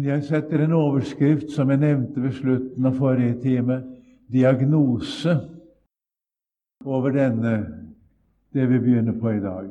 Jeg 0.00 0.24
setter 0.24 0.62
en 0.64 0.72
overskrift 0.72 1.50
som 1.52 1.70
jeg 1.70 1.82
nevnte 1.82 2.22
ved 2.22 2.32
slutten 2.38 2.86
av 2.88 2.96
forrige 2.96 3.36
time 3.42 3.82
diagnose 4.32 5.34
over 6.84 7.12
denne, 7.12 7.52
det 8.52 8.68
vi 8.70 8.78
begynner 8.80 9.18
på 9.20 9.34
i 9.36 9.42
dag. 9.42 9.68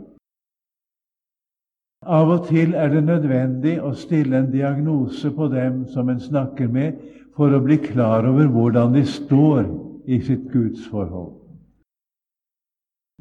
Av 2.01 2.29
og 2.33 2.47
til 2.47 2.73
er 2.77 2.89
det 2.93 3.03
nødvendig 3.05 3.75
å 3.81 3.91
stille 3.97 4.37
en 4.37 4.51
diagnose 4.53 5.29
på 5.33 5.49
dem 5.51 5.83
som 5.89 6.09
en 6.09 6.21
snakker 6.21 6.69
med, 6.69 6.97
for 7.37 7.53
å 7.53 7.61
bli 7.63 7.77
klar 7.81 8.25
over 8.27 8.49
hvordan 8.51 8.93
de 8.93 9.03
står 9.07 9.67
i 10.09 10.17
sitt 10.21 10.49
gudsforhold. 10.51 11.37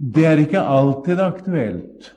Det 0.00 0.24
er 0.26 0.40
ikke 0.40 0.62
alltid 0.64 1.20
aktuelt. 1.20 2.14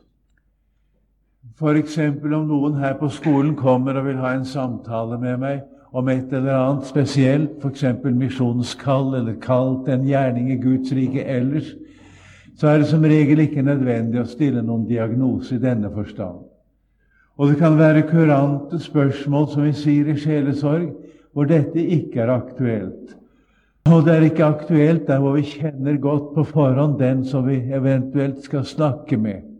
F.eks. 1.53 1.97
om 1.99 2.47
noen 2.49 2.79
her 2.81 2.95
på 2.97 3.11
skolen 3.13 3.53
kommer 3.55 3.99
og 3.99 4.07
vil 4.07 4.21
ha 4.23 4.31
en 4.33 4.45
samtale 4.47 5.19
med 5.21 5.37
meg 5.43 5.61
om 5.93 6.07
et 6.09 6.31
eller 6.33 6.55
annet 6.57 6.87
spesielt, 6.89 7.59
f.eks. 7.61 7.83
misjonskall 8.09 9.13
eller 9.19 9.37
kall 9.41 9.75
en 9.93 10.07
gjerning 10.07 10.49
i 10.49 10.57
Guds 10.57 10.89
rike 10.97 11.21
ellers, 11.29 11.75
så 12.57 12.71
er 12.71 12.81
det 12.81 12.89
som 12.89 13.05
regel 13.05 13.43
ikke 13.45 13.65
nødvendig 13.65 14.23
å 14.23 14.29
stille 14.29 14.65
noen 14.65 14.87
diagnose 14.89 15.53
i 15.55 15.61
denne 15.61 15.93
forstand. 15.93 16.41
Og 17.37 17.49
det 17.49 17.59
kan 17.61 17.77
være 17.77 18.05
kurante 18.09 18.81
spørsmål, 18.81 19.47
som 19.53 19.65
vi 19.65 19.77
sier 19.77 20.09
i 20.09 20.17
sjelesorg, 20.17 20.89
hvor 21.33 21.49
dette 21.49 21.81
ikke 21.81 22.25
er 22.25 22.33
aktuelt. 22.33 23.15
Og 23.89 24.05
det 24.05 24.13
er 24.17 24.27
ikke 24.29 24.49
aktuelt 24.49 25.05
der 25.09 25.21
hvor 25.21 25.37
vi 25.37 25.45
kjenner 25.53 26.01
godt 26.01 26.33
på 26.33 26.49
forhånd 26.49 26.97
den 27.01 27.25
som 27.29 27.45
vi 27.45 27.61
eventuelt 27.73 28.41
skal 28.45 28.65
snakke 28.65 29.17
med. 29.21 29.52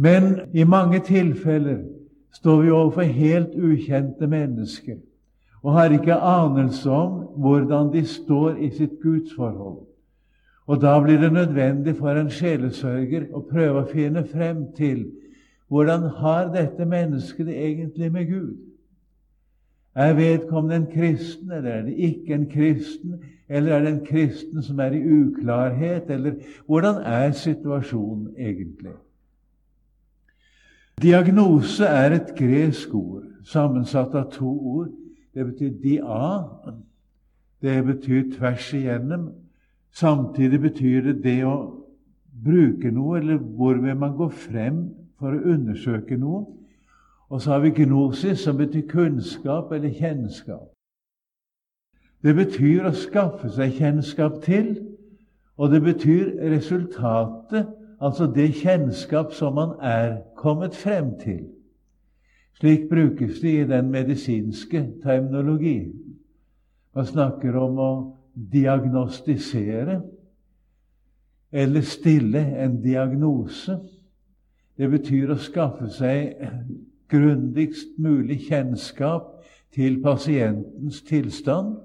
Men 0.00 0.32
i 0.56 0.64
mange 0.64 1.02
tilfeller 1.04 1.82
står 2.32 2.62
vi 2.62 2.70
overfor 2.72 3.02
helt 3.02 3.52
ukjente 3.54 4.26
mennesker 4.26 4.96
og 5.60 5.74
har 5.76 5.92
ikke 5.92 6.16
anelse 6.16 6.90
om 6.90 7.18
hvordan 7.36 7.90
de 7.92 8.04
står 8.08 8.56
i 8.64 8.70
sitt 8.72 8.94
gudsforhold. 9.02 9.82
Og 10.66 10.80
da 10.80 10.94
blir 11.02 11.20
det 11.20 11.32
nødvendig 11.32 11.96
for 11.98 12.16
en 12.16 12.30
sjelesørger 12.32 13.26
å 13.34 13.42
prøve 13.44 13.82
å 13.82 13.90
finne 13.90 14.22
frem 14.30 14.70
til 14.78 15.04
hvordan 15.68 16.08
har 16.22 16.48
dette 16.54 16.86
mennesket 16.88 17.50
det 17.50 17.58
egentlig 17.58 18.10
med 18.12 18.30
Gud. 18.30 18.56
Er 19.94 20.14
vedkommende 20.14 20.76
en 20.76 20.88
kristen, 20.94 21.50
eller 21.52 21.70
er 21.70 21.84
det 21.90 21.94
ikke 22.08 22.34
en 22.34 22.48
kristen? 22.50 23.20
Eller 23.48 23.74
er 23.74 23.84
det 23.84 23.92
en 23.92 24.04
kristen 24.06 24.62
som 24.62 24.80
er 24.80 24.94
i 24.96 25.02
uklarhet? 25.02 26.10
Eller 26.10 26.40
hvordan 26.66 27.02
er 27.04 27.30
situasjonen 27.36 28.32
egentlig? 28.38 28.96
Diagnose 31.00 31.86
er 31.86 32.12
et 32.12 32.32
gresk 32.36 32.94
ord, 32.94 33.24
sammensatt 33.46 34.14
av 34.18 34.26
to 34.34 34.50
ord. 34.50 34.90
Det 35.34 35.46
betyr 35.46 35.70
dia. 35.80 36.24
Det 37.62 37.76
betyr 37.86 38.32
tvers 38.34 38.72
igjennom. 38.76 39.30
Samtidig 39.96 40.60
betyr 40.60 41.06
det 41.08 41.22
det 41.24 41.38
å 41.48 41.54
bruke 42.44 42.92
noe, 42.92 43.18
eller 43.20 43.38
hvorved 43.38 43.96
man 43.96 44.16
går 44.18 44.34
frem 44.44 44.82
for 45.20 45.32
å 45.32 45.54
undersøke 45.54 46.18
noe. 46.20 46.44
Og 47.30 47.42
så 47.42 47.54
har 47.54 47.64
vi 47.64 47.72
gnosis, 47.80 48.44
som 48.44 48.58
betyr 48.58 48.88
kunnskap 48.90 49.72
eller 49.72 49.94
kjennskap. 49.94 50.68
Det 52.20 52.34
betyr 52.36 52.90
å 52.90 52.96
skaffe 52.96 53.48
seg 53.54 53.78
kjennskap 53.78 54.42
til, 54.44 54.74
og 55.56 55.72
det 55.72 55.80
betyr 55.84 56.34
resultatet 56.52 57.79
altså 58.00 58.26
det 58.34 58.54
kjennskap 58.54 59.32
som 59.32 59.54
man 59.54 59.76
er 59.82 60.20
kommet 60.36 60.76
frem 60.76 61.12
til. 61.20 61.46
Slik 62.60 62.88
brukes 62.90 63.40
det 63.40 63.52
i 63.60 63.68
den 63.68 63.90
medisinske 63.90 64.86
terminologi. 65.02 65.92
Man 66.94 67.06
snakker 67.06 67.56
om 67.56 67.78
å 67.78 67.92
diagnostisere 68.52 70.00
eller 71.52 71.80
stille 71.80 72.42
en 72.64 72.80
diagnose. 72.82 73.78
Det 74.76 74.90
betyr 74.90 75.32
å 75.32 75.38
skaffe 75.40 75.88
seg 75.92 76.36
grundigst 77.10 77.98
mulig 77.98 78.40
kjennskap 78.48 79.40
til 79.74 80.00
pasientens 80.02 81.02
tilstand. 81.06 81.76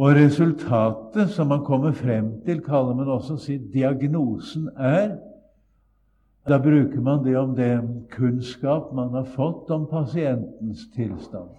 Og 0.00 0.16
resultatet 0.16 1.28
som 1.34 1.50
man 1.52 1.64
kommer 1.64 1.92
frem 1.92 2.32
til, 2.46 2.62
kaller 2.64 2.96
man 2.96 3.08
også 3.12 3.36
si 3.36 3.58
diagnosen 3.60 4.70
er. 4.76 5.18
Da 6.48 6.56
bruker 6.58 7.02
man 7.04 7.20
det 7.24 7.36
om 7.36 7.52
det 7.56 7.74
kunnskap 8.14 8.94
man 8.96 9.12
har 9.12 9.28
fått 9.34 9.68
om 9.70 9.84
pasientens 9.90 10.86
tilstand. 10.94 11.52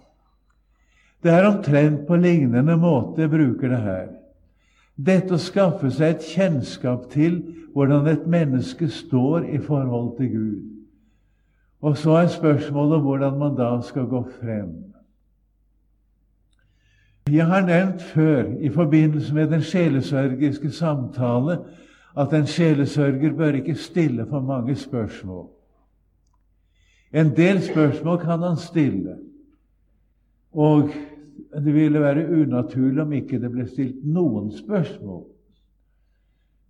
Det 1.22 1.30
er 1.30 1.46
omtrent 1.46 2.02
på 2.08 2.18
lignende 2.18 2.74
måte 2.76 3.22
jeg 3.22 3.30
bruker 3.30 3.70
det 3.70 3.82
her. 3.84 4.08
Dette 4.98 5.38
å 5.38 5.40
skaffe 5.40 5.92
seg 5.94 6.16
et 6.16 6.26
kjennskap 6.34 7.06
til 7.14 7.38
hvordan 7.76 8.10
et 8.10 8.26
menneske 8.26 8.90
står 8.90 9.46
i 9.54 9.60
forhold 9.62 10.16
til 10.18 10.32
Gud. 10.32 10.64
Og 11.82 11.94
så 11.98 12.18
er 12.24 12.34
spørsmålet 12.34 13.06
hvordan 13.06 13.38
man 13.38 13.54
da 13.58 13.70
skal 13.86 14.10
gå 14.10 14.24
frem. 14.40 14.74
Jeg 17.30 17.46
har 17.46 17.66
nevnt 17.66 18.02
før 18.02 18.44
i 18.60 18.68
forbindelse 18.68 19.34
med 19.34 19.50
den 19.50 19.62
sjelesørgiske 19.62 20.70
samtale 20.70 21.58
at 22.18 22.32
en 22.34 22.46
sjelesørger 22.46 23.36
bør 23.36 23.58
ikke 23.60 23.74
stille 23.74 24.26
for 24.26 24.40
mange 24.40 24.74
spørsmål. 24.76 25.46
En 27.14 27.36
del 27.36 27.62
spørsmål 27.62 28.18
kan 28.18 28.42
han 28.42 28.56
stille, 28.56 29.16
og 30.52 30.90
det 31.64 31.74
ville 31.74 32.00
være 32.00 32.28
unaturlig 32.28 33.02
om 33.02 33.12
ikke 33.12 33.40
det 33.40 33.50
ble 33.52 33.68
stilt 33.68 34.04
noen 34.04 34.50
spørsmål. 34.56 35.24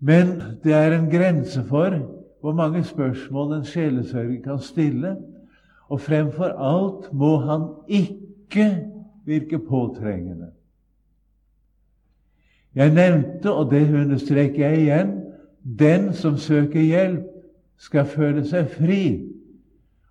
Men 0.01 0.35
det 0.65 0.75
er 0.75 0.93
en 0.93 1.11
grense 1.11 1.65
for 1.65 1.97
hvor 2.43 2.53
mange 2.59 2.85
spørsmål 2.85 3.53
en 3.57 3.65
sjelesørger 3.65 4.41
kan 4.45 4.59
stille, 4.59 5.17
og 5.89 6.01
fremfor 6.01 6.53
alt 6.59 7.13
må 7.15 7.37
han 7.37 7.69
ikke 7.89 8.92
virke 9.27 9.59
påtrengende. 9.59 10.51
Jeg 12.75 12.95
nevnte, 12.95 13.53
og 13.53 13.71
det 13.71 13.85
understreker 13.95 14.69
jeg 14.69 14.81
igjen, 14.81 15.13
den 15.79 16.13
som 16.13 16.37
søker 16.37 16.81
hjelp, 16.81 17.29
skal 17.83 18.07
føle 18.07 18.45
seg 18.47 18.69
fri 18.71 19.03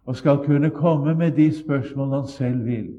og 0.03 0.17
skal 0.19 0.41
kunne 0.43 0.69
komme 0.75 1.13
med 1.15 1.37
de 1.37 1.47
spørsmål 1.55 2.13
han 2.17 2.27
selv 2.27 2.65
vil. 2.65 2.89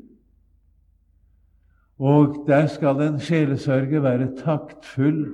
Og 2.00 2.44
der 2.48 2.66
skal 2.72 3.02
en 3.04 3.20
sjelesørger 3.20 4.00
være 4.00 4.30
taktfull 4.38 5.26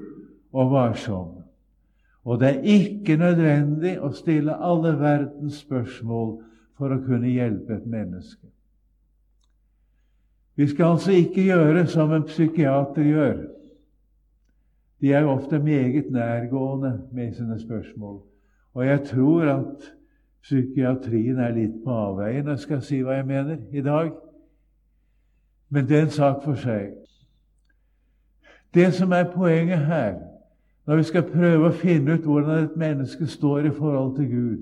og 0.52 0.70
varsom. 0.72 1.38
Og 2.24 2.40
det 2.40 2.48
er 2.48 2.66
ikke 2.66 3.16
nødvendig 3.16 3.94
å 4.02 4.10
stille 4.12 4.56
alle 4.58 4.92
verdens 4.98 5.62
spørsmål 5.62 6.34
for 6.76 6.92
å 6.92 7.00
kunne 7.06 7.30
hjelpe 7.30 7.78
et 7.78 7.86
menneske. 7.88 8.50
Vi 10.58 10.66
skal 10.66 10.84
altså 10.84 11.12
ikke 11.12 11.44
gjøre 11.44 11.86
som 11.86 12.12
en 12.12 12.24
psykiater 12.26 13.02
gjør. 13.02 13.36
De 15.00 15.12
er 15.12 15.24
ofte 15.24 15.58
meget 15.58 16.10
nærgående 16.10 17.02
med 17.12 17.32
sine 17.32 17.60
spørsmål. 17.60 18.20
Og 18.74 18.86
jeg 18.86 19.04
tror 19.04 19.42
at 19.42 19.92
psykiatrien 20.42 21.38
er 21.38 21.54
litt 21.54 21.76
på 21.84 21.94
avveie 21.94 22.42
når 22.42 22.56
jeg 22.56 22.64
skal 22.64 22.82
si 22.82 22.98
hva 23.06 23.20
jeg 23.20 23.26
mener 23.28 23.60
i 23.70 23.84
dag. 23.86 24.10
Men 25.70 25.86
det 25.86 25.96
er 25.96 26.08
en 26.08 26.16
sak 26.16 26.42
for 26.42 26.58
seg. 26.58 26.90
Det 28.74 28.90
som 28.94 29.14
er 29.14 29.30
poenget 29.30 29.86
her, 29.86 30.16
når 30.86 30.96
vi 30.96 31.06
skal 31.06 31.30
prøve 31.30 31.68
å 31.68 31.76
finne 31.84 32.18
ut 32.18 32.26
hvordan 32.26 32.64
et 32.64 32.76
menneske 32.80 33.30
står 33.30 33.70
i 33.70 33.76
forhold 33.78 34.16
til 34.16 34.30
Gud, 34.32 34.58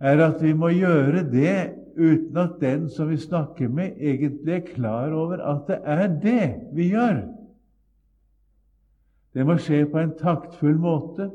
er 0.00 0.24
at 0.26 0.42
vi 0.42 0.52
må 0.52 0.74
gjøre 0.74 1.22
det 1.30 1.58
uten 1.98 2.36
at 2.36 2.60
den 2.60 2.88
som 2.90 3.10
vi 3.10 3.16
snakker 3.16 3.68
med, 3.68 3.96
egentlig 3.98 4.54
er 4.54 4.66
klar 4.74 5.12
over 5.12 5.42
at 5.42 5.66
det 5.66 5.80
er 5.84 6.06
det 6.22 6.54
vi 6.72 6.88
gjør. 6.92 7.22
Det 9.34 9.46
må 9.46 9.58
skje 9.60 9.84
på 9.90 9.98
en 10.00 10.14
taktfull 10.18 10.78
måte, 10.80 11.30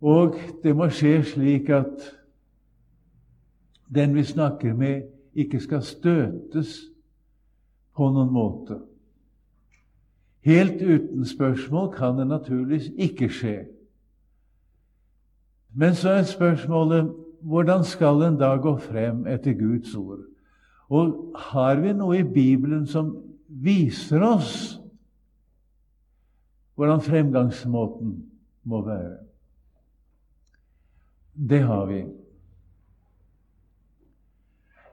og 0.00 0.36
det 0.62 0.74
må 0.76 0.90
skje 0.92 1.22
slik 1.26 1.70
at 1.70 2.10
den 3.94 4.14
vi 4.14 4.24
snakker 4.24 4.74
med, 4.74 5.08
ikke 5.34 5.60
skal 5.60 5.82
støtes 5.82 6.74
på 7.96 8.10
noen 8.12 8.32
måte. 8.34 8.80
Helt 10.44 10.82
uten 10.82 11.26
spørsmål 11.26 11.90
kan 11.94 12.18
det 12.18 12.26
naturligvis 12.26 12.90
ikke 12.98 13.28
skje. 13.28 13.56
Men 15.74 15.94
så 15.94 16.10
er 16.18 16.22
spørsmålet 16.22 17.10
hvordan 17.40 17.84
skal 17.84 18.22
en 18.26 18.38
da 18.38 18.54
gå 18.56 18.76
frem 18.82 19.26
etter 19.26 19.54
Guds 19.58 19.94
ord? 19.94 20.24
Og 20.88 21.34
har 21.36 21.80
vi 21.82 21.92
noe 21.92 22.20
i 22.20 22.26
Bibelen 22.26 22.86
som 22.88 23.12
viser 23.48 24.24
oss 24.24 24.52
hvordan 26.78 27.02
fremgangsmåten 27.02 28.12
må 28.64 28.80
være? 28.86 29.16
Det 31.34 31.62
har 31.62 31.86
vi. 31.86 32.04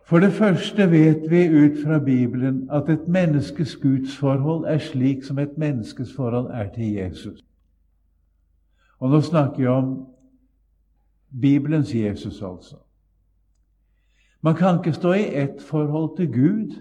For 0.06 0.20
det 0.20 0.32
første 0.34 0.92
vet 0.92 1.30
vi 1.30 1.46
ut 1.50 1.78
fra 1.86 2.00
Bibelen 2.00 2.70
at 2.74 2.90
et 2.90 3.08
menneskes 3.08 3.76
gudsforhold 3.76 4.66
er 4.66 4.78
slik 4.78 5.24
som 5.24 5.40
et 5.40 5.58
menneskes 5.58 6.14
forhold 6.14 6.52
er 6.54 6.70
til 6.74 6.94
Jesus. 6.94 7.42
Og 9.00 9.10
nå 9.10 9.22
snakker 9.22 9.64
jeg 9.64 9.70
om 9.70 10.08
Bibelens 11.42 11.96
Jesus, 11.96 12.42
altså. 12.42 12.76
Man 14.42 14.56
kan 14.56 14.80
ikke 14.80 14.94
stå 14.94 15.14
i 15.14 15.44
ett 15.44 15.62
forhold 15.62 16.18
til 16.18 16.28
Gud 16.34 16.76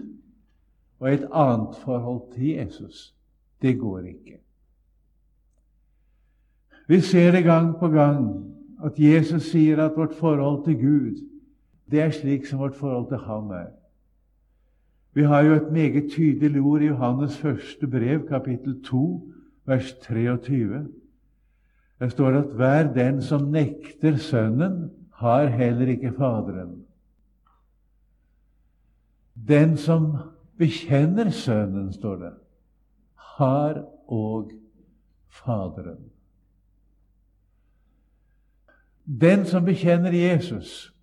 og 0.99 1.13
et 1.13 1.27
annet 1.33 1.75
forhold 1.75 2.33
til 2.33 2.47
Jesus. 2.47 3.15
Det 3.61 3.79
går 3.79 3.99
ikke. 3.99 4.39
Vi 6.87 6.99
ser 6.99 7.31
det 7.31 7.43
gang 7.43 7.79
på 7.79 7.87
gang 7.87 8.45
at 8.85 8.99
Jesus 8.99 9.43
sier 9.43 9.85
at 9.85 9.97
vårt 9.97 10.13
forhold 10.13 10.65
til 10.65 10.75
Gud 10.75 11.23
det 11.91 12.01
er 12.01 12.09
slik 12.11 12.45
som 12.45 12.59
vårt 12.59 12.75
forhold 12.75 13.07
til 13.09 13.17
Ham 13.17 13.49
er. 13.49 13.67
Vi 15.13 15.23
har 15.23 15.41
jo 15.41 15.53
et 15.53 15.71
meget 15.71 16.11
tydelig 16.11 16.61
ord 16.61 16.81
i 16.81 16.85
Johannes 16.85 17.37
første 17.37 17.87
brev, 17.87 18.27
kapittel 18.27 18.83
2, 18.83 19.29
vers 19.65 19.93
23. 19.93 20.87
Der 22.05 22.09
står 22.09 22.31
at 22.37 22.45
hver 22.53 22.93
den 22.93 23.21
som 23.21 23.41
nekter 23.41 24.17
Sønnen, 24.17 24.91
har 25.13 25.47
heller 25.47 25.87
ikke 25.87 26.11
Faderen. 26.17 26.85
Den 29.47 29.77
som 29.77 30.17
bekjenner 30.57 31.29
Sønnen, 31.29 31.93
står 31.93 32.15
det, 32.15 32.31
har 33.15 33.79
òg 34.07 34.51
Faderen. 35.27 35.97
Den 39.05 39.45
som 39.45 39.65
bekjenner 39.65 40.11
Jesus, 40.11 40.93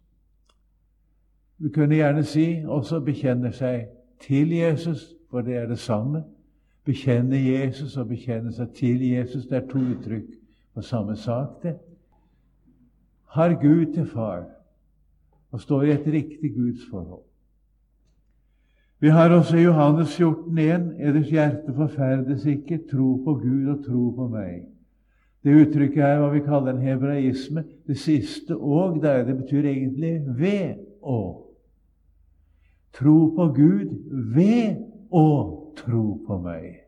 vi 1.58 1.68
kunne 1.68 1.94
gjerne 1.98 2.22
si 2.24 2.62
også 2.64 3.00
bekjenner 3.00 3.50
seg 3.50 3.88
til 4.20 4.54
Jesus, 4.54 5.14
for 5.30 5.42
det 5.42 5.56
er 5.56 5.66
det 5.66 5.78
samme. 5.78 6.22
Bekjenne 6.84 7.42
Jesus 7.42 7.96
og 7.96 8.06
bekjenne 8.08 8.54
seg 8.54 8.70
til 8.78 9.02
Jesus, 9.08 9.50
det 9.50 9.58
er 9.64 9.66
to 9.66 9.82
uttrykk 9.96 10.38
på 10.74 10.82
samme 10.82 11.16
sak. 11.16 11.62
det. 11.62 11.78
Har 13.24 13.54
Gud 13.60 13.94
til 13.94 14.06
far 14.06 14.44
og 15.52 15.60
står 15.60 15.82
i 15.82 15.90
et 15.90 16.06
riktig 16.06 16.54
Guds 16.54 16.80
forhold. 16.90 17.22
Vi 19.00 19.08
har 19.08 19.30
også 19.30 19.56
i 19.56 19.62
Johannes 19.62 20.20
14,1.: 20.20 21.02
Eders 21.08 21.30
hjerte 21.30 21.74
forferdes 21.74 22.44
ikke, 22.46 22.80
tro 22.90 23.16
på 23.24 23.34
Gud 23.34 23.66
og 23.68 23.84
tro 23.84 24.10
på 24.10 24.28
meg. 24.28 24.68
Det 25.42 25.56
uttrykket 25.58 26.04
er 26.06 26.20
hva 26.22 26.28
vi 26.30 26.44
kaller 26.46 26.76
en 26.76 26.84
hebraisme. 26.84 27.64
Det 27.86 27.98
siste 27.98 28.54
òg 28.54 29.00
der. 29.02 29.24
Det 29.26 29.36
betyr 29.40 29.66
egentlig 29.66 30.20
ved 30.38 30.84
å. 31.02 31.18
Tro 32.94 33.16
på 33.34 33.48
Gud 33.56 33.90
ved 34.36 34.78
å 35.10 35.26
tro 35.76 36.04
på 36.26 36.38
meg. 36.44 36.81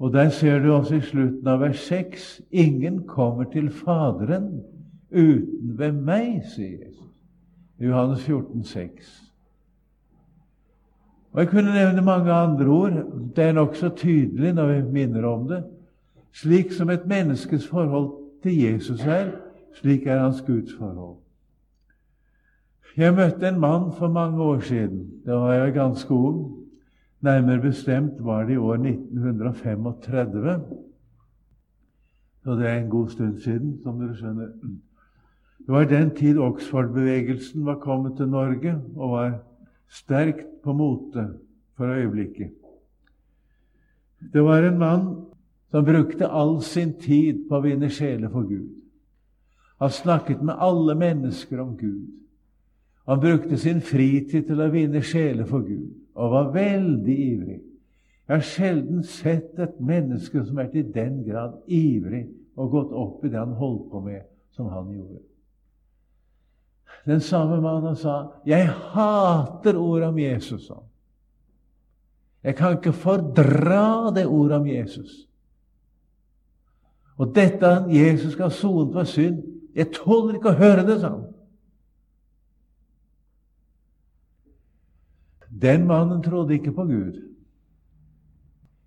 Og 0.00 0.12
der 0.12 0.28
ser 0.28 0.58
du 0.58 0.72
også 0.72 0.94
i 0.96 1.00
slutten 1.04 1.48
av 1.48 1.60
vers 1.60 1.80
6 1.84 2.28
ingen 2.50 3.02
kommer 3.06 3.44
til 3.52 3.68
Faderen 3.70 4.62
uten 5.10 5.74
ved 5.78 5.92
meg, 5.92 6.40
sier 6.54 6.78
Jesus. 6.86 7.10
Johannes 7.80 8.22
14, 8.24 8.64
6. 8.64 9.10
Og 11.32 11.40
Jeg 11.40 11.48
kunne 11.48 11.74
nevne 11.74 12.02
mange 12.02 12.32
andre 12.32 12.66
ord. 12.66 12.92
Det 13.36 13.44
er 13.44 13.52
nokså 13.52 13.88
tydelig 13.88 14.52
når 14.52 14.72
vi 14.72 14.82
minner 14.92 15.24
om 15.28 15.48
det. 15.48 15.62
Slik 16.32 16.72
som 16.72 16.90
et 16.90 17.06
menneskes 17.06 17.68
forhold 17.68 18.10
til 18.42 18.56
Jesus 18.56 19.04
er, 19.06 19.30
slik 19.74 20.06
er 20.06 20.18
hans 20.18 20.42
Guds 20.46 20.74
forhold. 20.78 21.16
Jeg 22.96 23.14
møtte 23.14 23.48
en 23.48 23.60
mann 23.60 23.92
for 23.98 24.08
mange 24.08 24.42
år 24.42 24.60
siden. 24.60 25.10
Da 25.26 25.34
var 25.34 25.52
jeg 25.52 25.72
ganske 25.72 26.14
ung. 26.14 26.59
Nærmere 27.20 27.60
bestemt 27.60 28.24
var 28.24 28.44
det 28.44 28.54
i 28.54 28.56
år 28.56 28.74
1935. 28.74 30.60
Så 32.44 32.54
det 32.56 32.68
er 32.68 32.76
en 32.78 32.90
god 32.90 33.08
stund 33.08 33.38
siden, 33.38 33.74
som 33.82 34.00
dere 34.00 34.16
skjønner. 34.16 34.54
Det 35.60 35.74
var 35.74 35.84
den 35.84 36.14
tid 36.16 36.38
Oxford-bevegelsen 36.38 37.66
var 37.66 37.76
kommet 37.82 38.16
til 38.16 38.28
Norge 38.28 38.74
og 38.96 39.10
var 39.12 39.34
sterkt 39.88 40.46
på 40.64 40.72
mote 40.72 41.26
for 41.76 41.92
øyeblikket. 41.92 42.54
Det 44.32 44.44
var 44.44 44.64
en 44.64 44.78
mann 44.78 45.06
som 45.70 45.84
brukte 45.84 46.28
all 46.28 46.62
sin 46.62 46.94
tid 47.00 47.44
på 47.48 47.58
å 47.58 47.64
vinne 47.64 47.90
sjeler 47.92 48.32
for 48.32 48.48
Gud. 48.48 48.68
Han 49.80 49.92
snakket 49.92 50.42
med 50.42 50.56
alle 50.60 50.94
mennesker 50.94 51.60
om 51.60 51.76
Gud. 51.76 52.08
Han 53.10 53.20
brukte 53.20 53.56
sin 53.58 53.80
fritid 53.82 54.44
til 54.46 54.60
å 54.62 54.68
vinne 54.70 55.00
sjeler 55.02 55.42
for 55.48 55.64
Gud 55.66 55.88
og 56.14 56.30
var 56.30 56.52
veldig 56.54 57.14
ivrig. 57.24 57.56
Jeg 58.28 58.36
har 58.36 58.44
sjelden 58.46 59.00
sett 59.02 59.58
et 59.58 59.80
menneske 59.82 60.44
som 60.46 60.60
er 60.62 60.68
til 60.70 60.92
den 60.94 61.16
grad 61.26 61.56
ivrig 61.66 62.28
og 62.54 62.70
gått 62.70 62.92
opp 62.94 63.24
i 63.26 63.30
det 63.32 63.40
han 63.40 63.56
holdt 63.58 63.88
på 63.90 64.02
med, 64.04 64.20
som 64.54 64.68
han 64.70 64.92
gjorde. 64.94 65.18
Den 67.10 67.20
samme 67.20 67.58
mannen 67.60 67.96
sa, 67.96 68.30
'Jeg 68.46 68.68
hater 68.68 69.74
ordet 69.74 70.08
om 70.08 70.18
Jesus'. 70.18 70.70
Jeg 72.44 72.56
kan 72.56 72.78
ikke 72.78 72.92
fordra 72.92 74.14
det 74.14 74.26
ordet 74.26 74.56
om 74.60 74.66
Jesus. 74.66 75.26
Og 77.18 77.34
dette 77.34 77.84
Jesus 77.88 78.32
skal 78.32 78.44
ha 78.44 78.50
sonet 78.50 78.92
for 78.92 79.04
synd, 79.04 79.42
jeg 79.74 79.92
tåler 79.92 80.34
ikke 80.34 80.54
å 80.54 80.62
høre 80.62 80.86
det, 80.86 81.00
sa 81.00 81.08
han. 81.08 81.26
Den 85.50 85.86
mannen 85.86 86.22
trodde 86.22 86.54
ikke 86.54 86.72
på 86.72 86.84
Gud. 86.84 87.18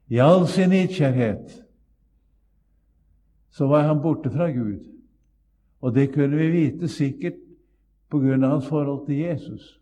I 0.07 0.19
all 0.19 0.48
sin 0.48 0.69
nidkjærhet 0.69 1.60
så 3.54 3.68
var 3.68 3.88
han 3.88 4.01
borte 4.01 4.31
fra 4.31 4.50
Gud. 4.51 4.80
Og 5.81 5.95
det 5.95 6.13
kunne 6.13 6.38
vi 6.38 6.50
vite 6.50 6.88
sikkert 6.88 7.38
på 8.10 8.19
grunn 8.19 8.44
av 8.44 8.56
hans 8.56 8.68
forhold 8.68 9.06
til 9.06 9.19
Jesus. 9.19 9.80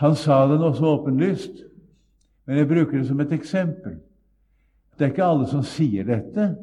Han 0.00 0.16
sa 0.16 0.46
det 0.48 0.60
nå 0.60 0.72
så 0.74 0.94
åpenlyst, 0.96 1.64
men 2.46 2.56
jeg 2.56 2.68
bruker 2.68 2.98
det 2.98 3.06
som 3.08 3.20
et 3.20 3.32
eksempel. 3.32 3.98
Det 4.98 5.06
er 5.06 5.12
ikke 5.12 5.24
alle 5.24 5.48
som 5.48 5.64
sier 5.64 6.04
dette, 6.08 6.54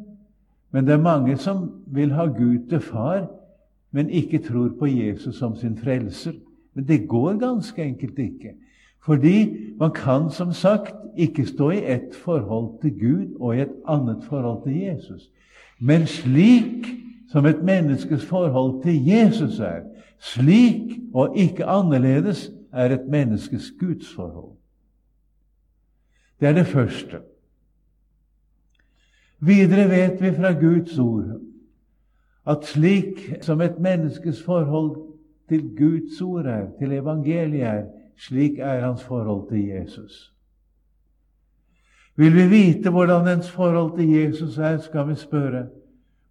men 0.72 0.86
det 0.86 0.94
er 0.94 1.04
mange 1.04 1.38
som 1.42 1.68
vil 1.88 2.12
ha 2.18 2.26
Gud 2.26 2.68
til 2.70 2.82
far, 2.82 3.28
men 3.92 4.10
ikke 4.10 4.44
tror 4.46 4.74
på 4.80 4.90
Jesus 4.90 5.38
som 5.38 5.56
sin 5.56 5.78
frelser. 5.78 6.36
Men 6.78 6.88
det 6.88 7.08
går 7.10 7.40
ganske 7.40 7.84
enkelt 7.84 8.20
ikke. 8.20 8.52
Fordi 9.02 9.58
man 9.80 9.92
kan 9.92 10.30
som 10.32 10.52
sagt 10.54 10.94
ikke 11.18 11.46
stå 11.46 11.70
i 11.70 11.80
ett 11.92 12.16
forhold 12.16 12.82
til 12.82 13.00
Gud 13.00 13.40
og 13.40 13.56
i 13.58 13.62
et 13.62 13.74
annet 13.88 14.24
forhold 14.30 14.64
til 14.64 14.82
Jesus. 14.82 15.32
Men 15.80 16.06
slik 16.06 16.86
som 17.32 17.46
et 17.46 17.64
menneskes 17.64 18.26
forhold 18.26 18.84
til 18.84 19.06
Jesus 19.06 19.60
er, 19.60 19.82
slik 20.20 21.00
og 21.14 21.38
ikke 21.38 21.66
annerledes 21.66 22.52
er 22.72 22.94
et 22.94 23.10
menneskes 23.10 23.72
gudsforhold. 23.80 24.54
Det 26.40 26.48
er 26.48 26.54
det 26.54 26.68
første. 26.68 27.18
Videre 29.40 29.90
vet 29.90 30.22
vi 30.22 30.32
fra 30.32 30.54
Guds 30.54 31.00
ord 31.00 31.42
at 32.48 32.66
slik 32.66 33.34
som 33.42 33.62
et 33.62 33.80
menneskes 33.80 34.44
forhold 34.44 35.07
til 35.50 35.78
Guds 35.78 36.22
ord 36.22 36.46
er, 36.46 36.68
til 36.80 36.92
evangeliet 36.92 37.64
er, 37.64 37.84
slik 38.18 38.60
er 38.60 38.86
hans 38.86 39.04
forhold 39.04 39.50
til 39.50 39.68
Jesus. 39.68 40.34
Vil 42.16 42.34
vi 42.36 42.48
vite 42.50 42.90
hvordan 42.90 43.38
ens 43.38 43.52
forhold 43.52 43.98
til 43.98 44.10
Jesus 44.10 44.58
er, 44.58 44.78
skal 44.78 45.10
vi 45.10 45.16
spørre 45.16 45.68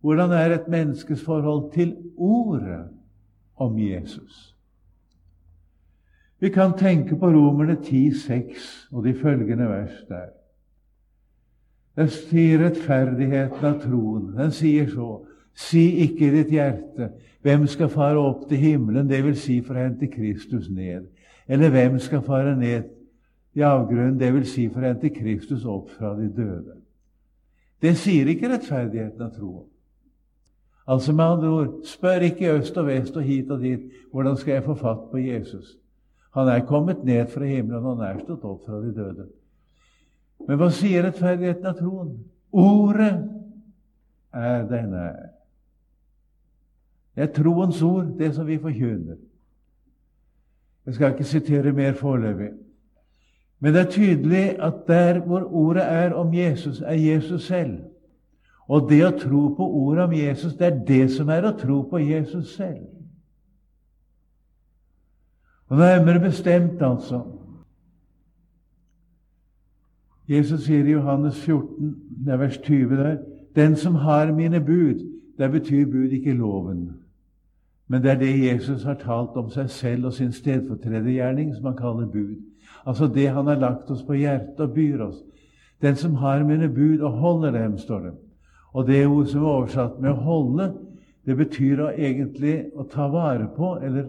hvordan 0.00 0.30
er 0.30 0.54
et 0.54 0.68
menneskes 0.68 1.24
forhold 1.24 1.72
til 1.72 1.96
ordet 2.16 2.84
om 3.56 3.78
Jesus? 3.78 4.56
Vi 6.40 6.48
kan 6.48 6.72
tenke 6.78 7.16
på 7.16 7.26
Romerne 7.26 7.72
10,6 7.72 8.88
og 8.92 9.04
de 9.04 9.14
følgende 9.14 9.68
vers 9.68 10.04
der. 10.08 10.28
Den 11.96 12.08
sier 12.12 12.60
rettferdigheten 12.60 13.64
av 13.64 13.78
troen. 13.80 14.34
Den 14.36 14.52
sier 14.52 14.90
så 14.92 15.24
Si 15.56 15.80
ikke 16.04 16.26
i 16.26 16.32
ditt 16.34 16.50
hjerte 16.52 17.06
hvem 17.46 17.66
skal 17.70 17.88
fare 17.88 18.18
opp 18.18 18.48
til 18.50 18.58
himmelen, 18.58 19.06
dvs. 19.06 19.44
Si 19.44 19.60
for 19.62 19.78
å 19.78 19.84
hente 19.84 20.08
Kristus 20.10 20.66
ned. 20.72 21.06
Eller 21.46 21.70
hvem 21.70 22.00
skal 22.02 22.24
fare 22.26 22.56
ned 22.58 22.88
i 23.54 23.62
avgrunnen, 23.62 24.18
dvs. 24.18 24.50
Si 24.50 24.66
for 24.72 24.82
å 24.82 24.90
hente 24.90 25.12
Kristus 25.14 25.62
opp 25.70 25.92
fra 25.94 26.10
de 26.18 26.26
døde. 26.26 26.80
Det 27.82 27.92
sier 28.00 28.26
ikke 28.32 28.50
rettferdigheten 28.50 29.22
av 29.22 29.34
troen. 29.36 29.68
Altså 30.86 31.14
med 31.14 31.24
andre 31.24 31.48
ord, 31.50 31.70
spør 31.86 32.26
ikke 32.28 32.52
øst 32.56 32.76
og 32.78 32.86
vest 32.86 33.16
og 33.18 33.26
hit 33.26 33.50
og 33.50 33.62
dit 33.62 33.86
hvordan 34.14 34.36
skal 34.38 34.56
jeg 34.56 34.66
få 34.66 34.74
fatt 34.78 35.06
på 35.10 35.22
Jesus. 35.22 35.76
Han 36.34 36.50
er 36.50 36.66
kommet 36.66 37.04
ned 37.04 37.30
fra 37.30 37.46
himmelen, 37.46 37.82
han 37.82 38.04
er 38.06 38.20
stått 38.24 38.44
opp 38.46 38.66
fra 38.66 38.80
de 38.82 38.92
døde. 38.94 39.28
Men 40.46 40.58
hva 40.60 40.70
sier 40.74 41.06
rettferdigheten 41.06 41.66
av 41.66 41.78
troen? 41.78 42.12
Ordet 42.54 43.14
er 44.34 44.66
deg 44.70 44.90
nær. 44.90 45.35
Det 47.16 47.22
er 47.22 47.32
troens 47.32 47.82
ord, 47.82 48.06
det 48.18 48.34
som 48.34 48.46
vi 48.46 48.58
forkynner. 48.60 49.16
Jeg 50.86 50.94
skal 50.94 51.12
ikke 51.14 51.24
sitere 51.24 51.72
mer 51.72 51.94
foreløpig. 51.96 52.50
Men 53.60 53.74
det 53.74 53.80
er 53.80 53.90
tydelig 53.90 54.44
at 54.62 54.74
der 54.88 55.20
hvor 55.24 55.48
ordet 55.52 55.82
er 55.82 56.12
om 56.12 56.34
Jesus, 56.34 56.80
er 56.80 56.92
Jesus 56.92 57.46
selv. 57.46 57.78
Og 58.68 58.90
det 58.90 59.00
å 59.06 59.14
tro 59.16 59.40
på 59.56 59.64
ordet 59.64 60.04
om 60.04 60.12
Jesus, 60.12 60.54
det 60.54 60.66
er 60.66 60.84
det 60.84 61.08
som 61.14 61.32
er 61.32 61.46
å 61.48 61.54
tro 61.56 61.80
på 61.88 62.02
Jesus 62.02 62.52
selv. 62.58 62.84
Og 65.72 65.78
nærmere 65.78 66.20
bestemt, 66.20 66.82
altså 66.82 67.24
Jesus 70.28 70.66
sier 70.66 70.84
i 70.84 70.92
Johannes 70.92 71.38
14, 71.38 71.96
det 72.26 72.32
er 72.32 72.36
vers 72.36 72.58
20 72.58 72.96
der, 72.96 73.18
'Den 73.54 73.76
som 73.76 73.94
har 73.94 74.32
mine 74.32 74.60
bud' 74.60 75.16
Der 75.38 75.48
betyr 75.48 75.84
bud 75.84 76.10
ikke 76.10 76.32
loven. 76.32 77.00
Men 77.88 78.02
det 78.02 78.10
er 78.10 78.18
det 78.18 78.32
Jesus 78.46 78.82
har 78.82 78.98
talt 78.98 79.36
om 79.38 79.50
seg 79.50 79.70
selv 79.70 80.08
og 80.08 80.12
sin 80.12 80.32
stedfortredergjerning, 80.34 81.54
som 81.54 81.68
han 81.70 81.78
kaller 81.78 82.06
bud. 82.10 82.36
Altså 82.86 83.06
det 83.06 83.28
han 83.30 83.46
har 83.46 83.60
lagt 83.62 83.90
oss 83.90 84.02
på 84.02 84.18
hjertet 84.18 84.60
og 84.60 84.74
byr 84.74 85.04
oss. 85.06 85.22
Den 85.82 85.96
som 85.96 86.14
har 86.14 86.44
mine 86.44 86.68
bud 86.68 87.00
og 87.00 87.12
holder 87.12 87.50
dem, 87.50 87.78
står 87.78 88.00
det. 88.00 88.12
Og 88.74 88.86
det 88.86 89.06
ord 89.06 89.26
som 89.26 89.42
er 89.42 89.48
oversatt 89.48 90.00
med 90.00 90.10
'å 90.10 90.14
holde', 90.14 90.74
det 91.26 91.36
betyr 91.36 91.80
å 91.80 91.90
egentlig 91.90 92.70
å 92.76 92.82
ta 92.82 93.08
vare 93.08 93.48
på, 93.56 93.78
eller 93.82 94.04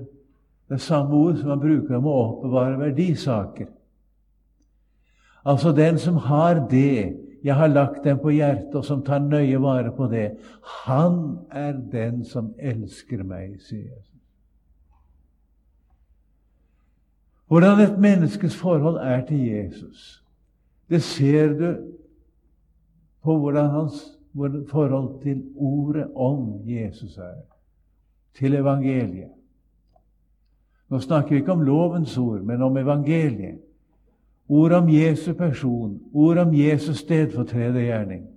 det 0.70 0.82
samme 0.82 1.16
ord 1.16 1.38
som 1.38 1.48
man 1.48 1.60
bruker 1.60 1.96
om 1.96 2.06
å 2.06 2.18
oppbevare 2.24 2.80
verdisaker. 2.80 3.68
Altså 5.46 5.72
den 5.72 5.98
som 5.98 6.16
har 6.16 6.68
det 6.70 7.27
jeg 7.44 7.56
har 7.56 7.68
lagt 7.68 8.04
dem 8.04 8.20
på 8.20 8.30
hjertet, 8.30 8.76
og 8.76 8.86
som 8.86 9.04
tar 9.06 9.20
nøye 9.24 9.60
vare 9.62 9.92
på 9.96 10.08
det, 10.12 10.32
han 10.86 11.38
er 11.52 11.78
den 11.92 12.24
som 12.26 12.54
elsker 12.58 13.24
meg, 13.24 13.60
sier 13.62 13.88
Jesus. 13.88 14.04
Hvordan 17.48 17.80
et 17.80 18.00
menneskes 18.00 18.56
forhold 18.60 18.98
er 19.00 19.22
til 19.26 19.46
Jesus, 19.48 20.24
det 20.90 21.02
ser 21.04 21.54
du 21.56 21.70
på 23.24 23.38
hvordan 23.40 23.70
hans 23.70 24.18
forhold 24.72 25.22
til 25.22 25.44
ordet 25.56 26.08
om 26.16 26.62
Jesus 26.68 27.18
er, 27.18 27.40
til 28.36 28.56
evangeliet. 28.56 29.32
Nå 30.90 31.00
snakker 31.00 31.30
vi 31.30 31.36
ikke 31.42 31.52
om 31.52 31.62
lovens 31.62 32.18
ord, 32.18 32.42
men 32.42 32.62
om 32.62 32.78
evangeliet. 32.78 33.60
Ord 34.50 34.72
om 34.72 34.90
Jesu 34.90 35.34
person, 35.34 36.02
ord 36.14 36.38
om 36.38 36.54
Jesus 36.54 36.98
stedfortredergjerning. 36.98 38.28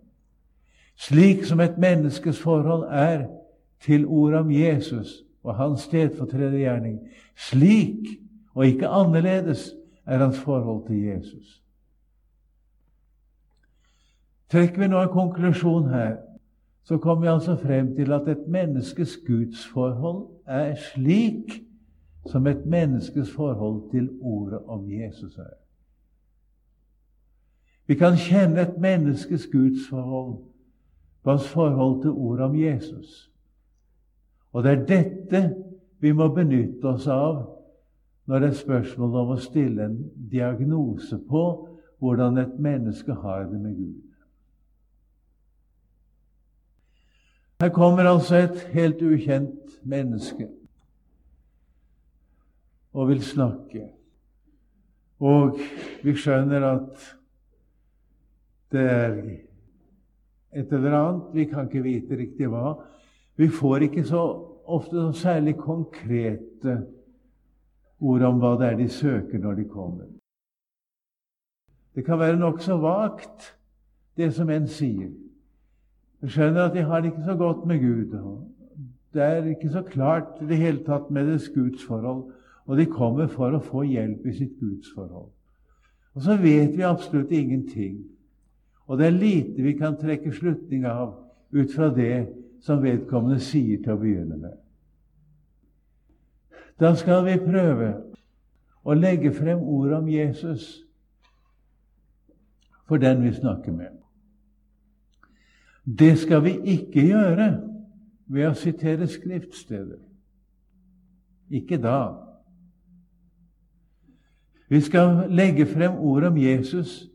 Slik 0.96 1.44
som 1.44 1.60
et 1.60 1.78
menneskes 1.78 2.40
forhold 2.40 2.88
er 2.90 3.26
til 3.80 4.06
ord 4.06 4.34
om 4.34 4.50
Jesus 4.50 5.22
og 5.42 5.54
hans 5.56 5.80
stedfortredergjerning, 5.80 6.98
slik 7.36 8.18
og 8.54 8.66
ikke 8.66 8.88
annerledes 8.88 9.70
er 10.06 10.18
hans 10.18 10.38
forhold 10.38 10.86
til 10.86 11.02
Jesus. 11.04 11.62
Trekker 14.50 14.82
vi 14.82 14.88
nå 14.90 15.02
en 15.02 15.14
konklusjon 15.14 15.88
her, 15.88 16.16
så 16.84 16.98
kommer 16.98 17.22
vi 17.22 17.32
altså 17.32 17.56
frem 17.56 17.94
til 17.94 18.12
at 18.12 18.28
et 18.28 18.48
menneskes 18.48 19.16
gudsforhold 19.26 20.26
er 20.46 20.74
slik 20.74 21.62
som 22.26 22.46
et 22.46 22.66
menneskes 22.66 23.32
forhold 23.32 23.90
til 23.90 24.10
ordet 24.20 24.58
om 24.66 24.90
Jesus 24.90 25.38
er. 25.38 25.59
Vi 27.90 27.96
kan 27.98 28.14
kjenne 28.14 28.62
et 28.62 28.76
menneskes 28.78 29.48
gudsforhold 29.50 30.36
på 31.22 31.30
hans 31.30 31.48
forhold 31.50 32.02
til 32.04 32.10
ordet 32.10 32.44
om 32.44 32.54
Jesus. 32.54 33.30
Og 34.52 34.62
det 34.62 34.72
er 34.72 34.84
dette 34.86 35.40
vi 35.98 36.12
må 36.14 36.28
benytte 36.30 36.86
oss 36.86 37.08
av 37.10 37.42
når 38.30 38.44
det 38.44 38.52
er 38.52 38.60
spørsmål 38.60 39.18
om 39.24 39.34
å 39.34 39.40
stille 39.42 39.90
en 39.90 39.98
diagnose 40.30 41.18
på 41.18 41.44
hvordan 41.98 42.38
et 42.38 42.56
menneske 42.62 43.18
har 43.26 43.50
det 43.50 43.58
med 43.58 43.74
Gud. 43.82 44.08
Her 47.60 47.74
kommer 47.74 48.06
altså 48.06 48.44
et 48.46 48.66
helt 48.70 49.02
ukjent 49.02 49.80
menneske 49.82 50.46
og 52.94 53.10
vil 53.10 53.24
snakke. 53.24 53.88
Og 55.18 55.58
vi 56.06 56.14
skjønner 56.14 56.70
at 56.76 57.16
det 58.72 58.86
er 58.90 59.16
et 60.52 60.72
eller 60.72 60.96
annet. 60.98 61.34
Vi 61.34 61.44
kan 61.44 61.66
ikke 61.68 61.82
vite 61.82 62.18
riktig 62.18 62.48
hva. 62.50 62.74
Vi 63.36 63.48
får 63.48 63.86
ikke 63.88 64.04
så 64.04 64.22
ofte 64.70 64.96
så 64.96 65.12
særlig 65.12 65.56
konkrete 65.58 66.76
ord 68.00 68.22
om 68.22 68.40
hva 68.40 68.54
det 68.60 68.68
er 68.68 68.76
de 68.78 68.88
søker 68.88 69.38
når 69.38 69.54
de 69.54 69.64
kommer. 69.68 70.06
Det 71.94 72.04
kan 72.06 72.18
være 72.18 72.38
nokså 72.38 72.76
vagt, 72.80 73.56
det 74.16 74.30
som 74.34 74.50
en 74.50 74.68
sier. 74.68 75.10
Jeg 76.22 76.30
skjønner 76.30 76.68
at 76.68 76.74
de 76.76 76.84
har 76.84 77.00
det 77.00 77.10
ikke 77.10 77.26
så 77.26 77.34
godt 77.34 77.66
med 77.66 77.80
Gud. 77.80 78.14
Det 79.14 79.22
er 79.22 79.48
ikke 79.50 79.70
så 79.72 79.82
klart 79.82 80.38
i 80.42 80.46
det 80.46 80.56
hele 80.56 80.84
tatt 80.84 81.10
med 81.10 81.26
deres 81.26 81.48
gudsforhold. 81.48 82.30
Og 82.66 82.76
de 82.76 82.86
kommer 82.86 83.26
for 83.26 83.56
å 83.56 83.62
få 83.64 83.82
hjelp 83.88 84.26
i 84.28 84.36
sitt 84.36 84.58
gudsforhold. 84.60 85.30
Og 86.14 86.22
så 86.22 86.36
vet 86.36 86.76
vi 86.76 86.86
absolutt 86.86 87.32
ingenting 87.34 88.04
og 88.90 88.98
det 88.98 89.06
er 89.06 89.10
lite 89.10 89.62
vi 89.62 89.72
kan 89.78 89.94
trekke 89.94 90.32
slutning 90.34 90.82
av 90.84 91.12
ut 91.54 91.74
fra 91.74 91.92
det 91.94 92.26
som 92.60 92.82
vedkommende 92.82 93.38
sier 93.38 93.78
til 93.84 93.94
å 93.94 94.00
begynne 94.00 94.34
med. 94.34 94.56
Da 96.80 96.90
skal 96.98 97.22
vi 97.28 97.36
prøve 97.38 97.92
å 98.82 98.96
legge 98.98 99.30
frem 99.36 99.62
ordet 99.62 99.94
om 100.00 100.08
Jesus 100.10 100.64
for 102.88 102.98
den 102.98 103.22
vi 103.22 103.30
snakker 103.36 103.76
med. 103.78 103.94
Det 105.86 106.16
skal 106.18 106.42
vi 106.48 106.56
ikke 106.74 107.04
gjøre 107.06 107.46
ved 108.26 108.48
å 108.48 108.58
sitere 108.58 109.06
skriftsteder. 109.06 110.00
Ikke 111.50 111.78
da. 111.78 112.00
Vi 114.66 114.82
skal 114.82 115.30
legge 115.30 115.66
frem 115.70 115.94
ordet 115.94 116.32
om 116.34 116.42
Jesus 116.42 117.06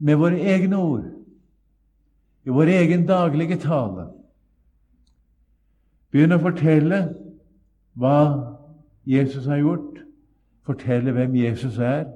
med 0.00 0.16
våre 0.16 0.40
egne 0.40 0.76
ord, 0.76 1.08
i 2.44 2.50
vår 2.50 2.72
egen 2.72 3.04
daglige 3.08 3.58
tale. 3.60 4.08
Begynn 6.10 6.34
å 6.34 6.40
fortelle 6.42 7.00
hva 8.00 8.20
Jesus 9.06 9.46
har 9.50 9.60
gjort, 9.60 10.00
fortelle 10.66 11.12
hvem 11.14 11.36
Jesus 11.42 11.76
er. 11.84 12.08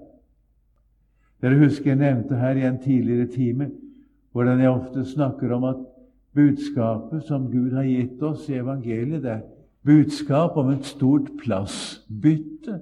Dere 1.45 1.61
husker 1.61 1.93
jeg 1.93 2.01
nevnte 2.01 2.39
her 2.41 2.57
i 2.57 2.65
en 2.67 2.81
tidligere 2.81 3.29
time 3.31 3.69
hvordan 4.35 4.63
jeg 4.65 4.73
ofte 4.73 5.05
snakker 5.07 5.53
om 5.55 5.67
at 5.69 5.83
budskapet 6.35 7.23
som 7.29 7.47
Gud 7.53 7.77
har 7.77 7.85
gitt 7.87 8.23
oss 8.27 8.49
i 8.49 8.57
evangeliet, 8.59 9.23
det 9.23 9.31
er 9.31 9.45
budskap 9.87 10.57
om 10.59 10.73
et 10.73 10.89
stort 10.89 11.29
plassbytte, 11.39 12.81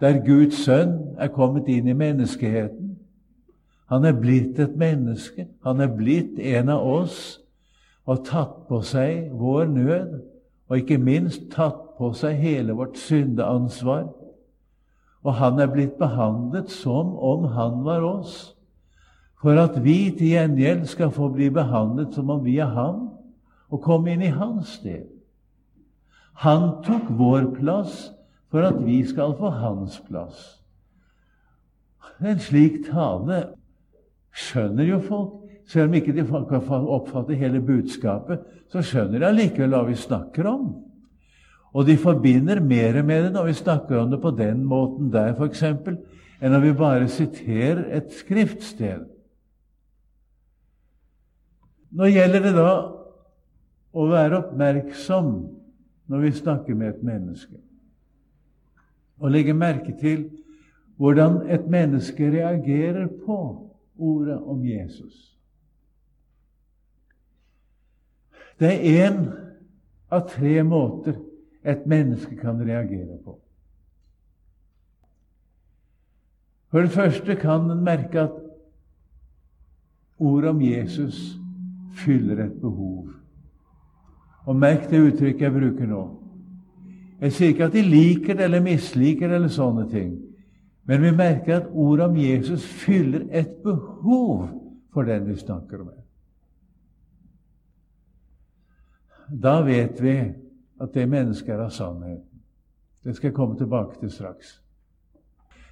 der 0.00 0.22
Guds 0.24 0.62
sønn 0.64 0.94
er 1.20 1.28
kommet 1.34 1.68
inn 1.68 1.90
i 1.90 1.98
menneskeheten 1.98 2.91
han 3.92 4.06
er 4.08 4.14
blitt 4.16 4.56
et 4.56 4.72
menneske. 4.80 5.44
Han 5.66 5.82
er 5.84 5.90
blitt 5.92 6.38
en 6.40 6.70
av 6.72 6.86
oss 6.88 7.16
og 8.08 8.22
tatt 8.24 8.62
på 8.70 8.78
seg 8.88 9.28
vår 9.36 9.68
nød, 9.68 10.14
og 10.72 10.78
ikke 10.80 10.96
minst 10.96 11.50
tatt 11.52 11.92
på 11.98 12.08
seg 12.16 12.40
hele 12.40 12.72
vårt 12.78 12.96
syndeansvar. 12.96 14.06
Og 15.22 15.36
han 15.36 15.60
er 15.60 15.68
blitt 15.74 16.00
behandlet 16.00 16.72
som 16.72 17.12
om 17.20 17.44
han 17.52 17.84
var 17.84 18.00
oss, 18.08 18.56
for 19.42 19.60
at 19.60 19.76
vi 19.84 20.08
til 20.16 20.38
gjengjeld 20.38 20.88
skal 20.88 21.12
få 21.12 21.28
bli 21.36 21.52
behandlet 21.52 22.16
som 22.16 22.32
om 22.32 22.40
vi 22.46 22.56
er 22.64 22.72
ham, 22.72 23.10
og 23.68 23.84
komme 23.84 24.16
inn 24.16 24.24
i 24.24 24.32
hans 24.32 24.78
sted. 24.80 25.04
Han 26.40 26.78
tok 26.86 27.12
vår 27.20 27.52
plass 27.60 28.08
for 28.48 28.64
at 28.64 28.80
vi 28.86 29.02
skal 29.04 29.36
få 29.36 29.52
hans 29.60 30.00
plass. 30.08 30.62
En 32.24 32.40
slik 32.40 32.86
tale 32.88 33.50
skjønner 34.32 34.88
jo 34.88 35.00
folk. 35.04 35.38
Selv 35.68 35.88
om 35.88 35.94
ikke 35.96 36.12
de 36.16 36.24
kan 36.26 36.88
oppfatte 36.90 37.36
hele 37.38 37.60
budskapet, 37.64 38.42
så 38.72 38.82
skjønner 38.84 39.20
de 39.22 39.28
allikevel 39.28 39.76
hva 39.76 39.84
vi 39.86 39.94
snakker 39.96 40.48
om. 40.50 40.72
Og 41.72 41.86
de 41.88 41.96
forbinder 41.96 42.60
mer 42.60 42.98
med 43.02 43.28
det 43.28 43.32
når 43.32 43.48
vi 43.48 43.60
snakker 43.60 44.00
om 44.00 44.10
det 44.12 44.20
på 44.20 44.34
den 44.36 44.64
måten 44.68 45.12
der, 45.12 45.32
f.eks., 45.36 45.62
enn 46.42 46.52
når 46.52 46.64
vi 46.66 46.72
bare 46.76 47.08
siterer 47.08 47.84
et 47.96 48.10
skriftsted. 48.12 49.06
Nå 51.92 52.08
gjelder 52.08 52.48
det 52.48 52.54
da 52.56 52.72
å 53.92 54.06
være 54.10 54.40
oppmerksom 54.40 55.32
når 56.10 56.24
vi 56.24 56.32
snakker 56.36 56.76
med 56.76 56.94
et 56.96 57.02
menneske, 57.06 57.60
og 59.22 59.32
legge 59.32 59.54
merke 59.56 59.94
til 60.00 60.26
hvordan 61.00 61.44
et 61.52 61.68
menneske 61.70 62.26
reagerer 62.32 63.06
på 63.24 63.38
ordet 64.02 64.38
om 64.38 64.64
Jesus. 64.66 65.38
Det 68.58 68.70
er 68.72 69.06
en 69.06 69.22
av 70.12 70.26
tre 70.28 70.62
måter 70.66 71.16
et 71.64 71.86
menneske 71.86 72.36
kan 72.36 72.60
reagere 72.60 73.16
på. 73.24 73.38
For 76.70 76.82
det 76.82 76.94
første 76.94 77.36
kan 77.36 77.70
en 77.70 77.84
merke 77.84 78.26
at 78.26 78.36
ordet 80.18 80.50
om 80.50 80.62
Jesus 80.62 81.38
fyller 82.04 82.44
et 82.44 82.60
behov. 82.60 83.10
Og 84.44 84.56
merk 84.56 84.88
det 84.90 85.00
uttrykket 85.00 85.46
jeg 85.46 85.54
bruker 85.54 85.86
nå. 85.86 86.02
Jeg 87.22 87.32
sier 87.32 87.52
ikke 87.52 87.68
at 87.68 87.76
de 87.76 87.82
liker 87.86 88.34
det 88.34 88.48
eller 88.48 88.64
misliker 88.64 89.28
det 89.28 89.36
eller 89.38 89.52
sånne 89.52 89.84
ting. 89.90 90.14
Men 90.84 91.02
vi 91.02 91.10
merker 91.10 91.56
at 91.56 91.70
ordet 91.70 92.06
om 92.06 92.16
Jesus 92.16 92.64
fyller 92.64 93.26
et 93.30 93.50
behov 93.62 94.48
for 94.92 95.02
den 95.02 95.28
vi 95.28 95.36
snakker 95.36 95.84
med. 95.84 95.98
Da 99.42 99.60
vet 99.64 100.02
vi 100.02 100.16
at 100.80 100.94
det 100.94 101.08
mennesket 101.08 101.54
er 101.54 101.64
av 101.64 101.70
sannheten. 101.70 102.28
Det 103.04 103.16
skal 103.16 103.28
jeg 103.28 103.34
komme 103.34 103.58
tilbake 103.58 104.00
til 104.00 104.10
straks. 104.10 104.58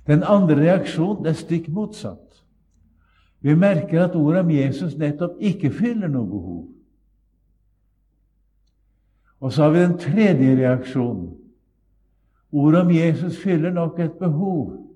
Den 0.07 0.23
andre 0.23 0.57
reaksjonen 0.57 1.27
er 1.27 1.37
stikk 1.39 1.69
motsatt. 1.69 2.41
Vi 3.41 3.55
merker 3.55 4.05
at 4.05 4.17
ordet 4.17 4.45
om 4.45 4.51
Jesus 4.51 4.97
nettopp 4.99 5.39
ikke 5.41 5.71
fyller 5.71 6.09
noe 6.09 6.27
behov. 6.29 6.63
Og 9.41 9.53
så 9.53 9.63
har 9.63 9.71
vi 9.71 9.85
den 9.85 9.99
tredje 9.99 10.57
reaksjonen. 10.57 11.31
Ordet 12.53 12.81
om 12.81 12.91
Jesus 12.91 13.39
fyller 13.43 13.71
nok 13.71 13.99
et 13.99 14.19
behov, 14.19 14.90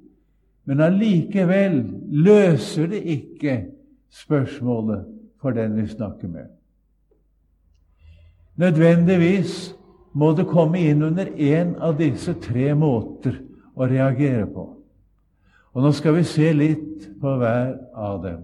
men 0.65 0.81
allikevel 0.81 1.81
løser 2.09 2.89
det 2.93 3.03
ikke 3.05 3.57
spørsmålet 4.15 5.05
for 5.41 5.51
den 5.57 5.77
vi 5.77 5.87
snakker 5.87 6.29
med. 6.29 6.47
Nødvendigvis 8.57 9.75
må 10.13 10.31
det 10.33 10.47
komme 10.47 10.81
inn 10.81 11.03
under 11.03 11.27
én 11.27 11.75
av 11.83 11.99
disse 11.99 12.37
tre 12.41 12.71
måter 12.79 13.41
å 13.75 13.89
reagere 13.91 14.47
på. 14.47 14.69
Og 15.75 15.83
nå 15.83 15.91
skal 15.93 16.15
vi 16.15 16.23
se 16.23 16.53
litt 16.55 17.09
på 17.21 17.35
hver 17.41 17.75
av 17.99 18.21
dem. 18.23 18.43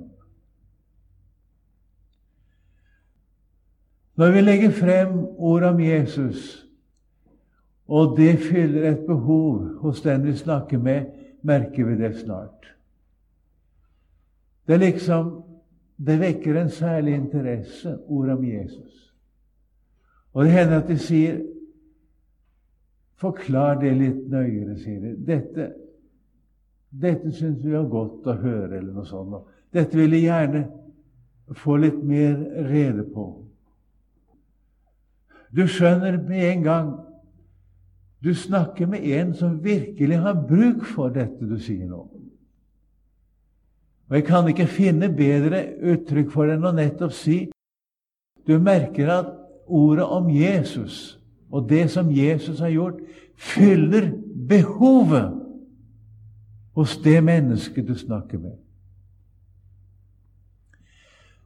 Når 4.19 4.35
vi 4.35 4.41
legger 4.41 4.75
frem 4.77 5.15
ordet 5.39 5.71
om 5.71 5.79
Jesus, 5.81 6.67
og 7.89 8.17
det 8.19 8.35
fyller 8.39 8.91
et 8.91 9.07
behov 9.07 9.79
hos 9.81 10.03
den 10.03 10.27
vi 10.27 10.35
snakker 10.37 10.79
med, 10.79 11.07
merker 11.43 11.85
vi 11.85 11.97
det 11.97 12.15
snart. 12.23 12.75
Det 14.67 14.79
liksom 14.79 15.43
Det 16.01 16.15
vekker 16.17 16.57
en 16.57 16.71
særlig 16.71 17.15
interesse, 17.15 17.99
ordet 18.09 18.37
om 18.39 18.45
Jesus. 18.45 19.15
Og 20.33 20.45
det 20.45 20.53
hender 20.53 20.79
at 20.81 20.89
de 20.89 20.97
sier 20.99 21.43
Forklar 23.21 23.77
det 23.83 23.91
litt 23.99 24.23
nøyere, 24.33 24.79
sier 24.81 25.01
de. 25.03 25.11
Dette, 25.29 25.67
dette 26.89 27.33
syns 27.37 27.59
vi 27.61 27.75
var 27.75 27.85
godt 27.93 28.31
å 28.33 28.37
høre, 28.41 28.79
eller 28.79 28.95
noe 28.97 29.05
sånt. 29.05 29.45
Dette 29.77 29.99
vil 29.99 30.17
de 30.17 30.23
gjerne 30.23 30.63
få 31.61 31.77
litt 31.83 32.01
mer 32.01 32.39
rede 32.71 33.05
på. 33.13 33.27
Du 35.53 35.67
skjønner 35.69 36.17
med 36.17 36.47
en 36.47 36.65
gang 36.65 36.91
Du 38.25 38.35
snakker 38.35 38.87
med 38.87 39.05
en 39.05 39.35
som 39.35 39.65
virkelig 39.65 40.19
har 40.19 40.47
bruk 40.49 40.85
for 40.85 41.09
dette 41.09 41.47
du 41.49 41.57
sier 41.59 41.89
nå. 41.89 42.03
Og 44.11 44.17
Jeg 44.17 44.25
kan 44.27 44.49
ikke 44.49 44.67
finne 44.67 45.09
bedre 45.15 45.63
uttrykk 45.93 46.33
for 46.33 46.47
det 46.47 46.59
enn 46.59 46.67
å 46.67 46.75
nettopp 46.75 47.15
si 47.15 47.45
Du 48.47 48.59
merker 48.59 49.09
at 49.13 49.29
ordet 49.67 50.05
om 50.05 50.31
Jesus 50.33 51.21
og 51.51 51.69
det 51.69 51.91
som 51.91 52.11
Jesus 52.11 52.61
har 52.61 52.71
gjort, 52.71 53.01
fyller 53.37 54.13
behovet 54.49 55.35
hos 56.79 56.97
det 57.03 57.19
mennesket 57.25 57.89
du 57.89 57.95
snakker 57.99 58.39
med. 58.39 58.55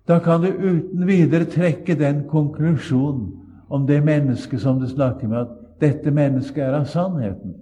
Da 0.09 0.19
kan 0.21 0.43
du 0.45 0.49
uten 0.49 1.07
videre 1.07 1.49
trekke 1.49 1.97
den 1.97 2.27
konklusjonen 2.29 3.33
om 3.69 3.87
det 3.87 4.03
mennesket 4.05 4.61
som 4.61 4.81
du 4.81 4.89
snakker 4.89 5.29
med, 5.29 5.39
at 5.39 5.64
dette 5.81 6.11
mennesket 6.11 6.63
er 6.65 6.79
av 6.79 6.87
sannheten. 6.91 7.55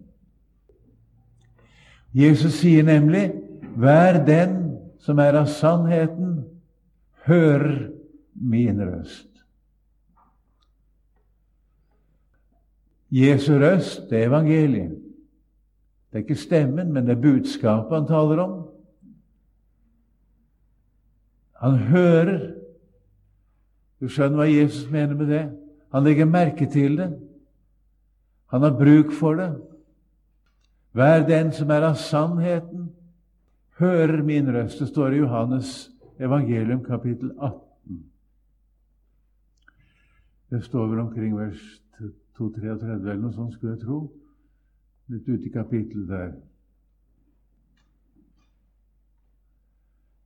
Jesus 2.13 2.61
sier 2.61 2.83
nemlig 2.85 3.33
'Hver 3.77 4.25
den 4.27 4.79
som 4.99 5.19
er 5.19 5.33
av 5.33 5.47
sannheten, 5.47 6.45
hører 7.25 7.91
min 8.35 8.81
røst'. 8.81 9.33
Jesu 13.11 13.59
røst, 13.59 14.11
det 14.11 14.23
er 14.23 14.27
evangeliet. 14.27 14.91
Det 16.13 16.19
er 16.19 16.25
ikke 16.25 16.35
stemmen, 16.35 16.93
men 16.93 17.07
det 17.07 17.17
er 17.17 17.21
budskapet 17.21 17.99
han 17.99 18.07
taler 18.07 18.39
om. 18.39 18.69
Han 21.61 21.79
hører. 21.79 22.55
Du 24.01 24.09
skjønner 24.09 24.37
hva 24.37 24.49
Jesus 24.49 24.91
mener 24.91 25.15
med 25.15 25.29
det? 25.31 25.43
Han 25.93 26.05
legger 26.05 26.25
merke 26.25 26.67
til 26.67 26.97
det. 26.99 27.11
Han 28.53 28.63
har 28.63 28.75
bruk 28.77 29.13
for 29.17 29.35
det. 29.41 29.51
Vær 30.93 31.25
den 31.25 31.53
som 31.57 31.71
er 31.73 31.87
av 31.89 31.97
sannheten, 31.97 32.91
hører 33.81 34.21
min 34.23 34.51
røst. 34.53 34.79
Det 34.79 34.91
står 34.91 35.15
i 35.15 35.23
Johannes 35.23 35.89
evangelium 36.21 36.83
kapittel 36.85 37.33
18. 37.39 38.03
Det 40.53 40.61
står 40.65 40.91
vel 40.91 41.01
omkring 41.01 41.33
vers 41.37 41.63
233 42.37 42.93
eller 42.93 43.23
noe 43.23 43.33
sånt, 43.33 43.57
skulle 43.57 43.79
jeg 43.79 43.87
tro. 43.87 44.03
Litt 45.09 45.29
ute 45.29 45.49
i 45.49 45.53
kapittelet 45.53 46.09
der. 46.13 46.33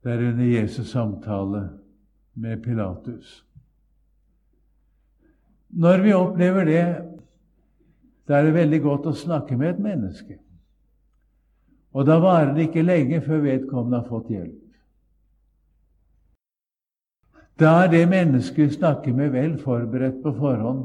Det 0.03 0.13
er 0.13 0.29
under 0.33 0.51
Jesus' 0.51 0.91
samtale 0.91 1.69
med 2.35 2.63
Pilatus. 2.63 3.43
Når 5.69 6.03
vi 6.03 6.13
opplever 6.15 6.67
det, 6.67 7.16
da 8.27 8.37
er 8.37 8.47
det 8.47 8.57
veldig 8.57 8.81
godt 8.83 9.07
å 9.07 9.15
snakke 9.15 9.57
med 9.57 9.75
et 9.75 9.83
menneske. 9.83 10.37
Og 11.95 12.05
da 12.05 12.19
varer 12.21 12.53
det 12.55 12.67
ikke 12.67 12.85
lenge 12.85 13.21
før 13.25 13.43
vedkommende 13.45 14.01
har 14.01 14.09
fått 14.09 14.31
hjelp. 14.33 14.63
Da 17.57 17.71
er 17.83 17.87
det 17.89 18.03
mennesket 18.09 18.75
snakker 18.75 19.15
med, 19.17 19.31
vel 19.33 19.55
forberedt 19.57 20.19
på 20.21 20.33
forhånd. 20.37 20.83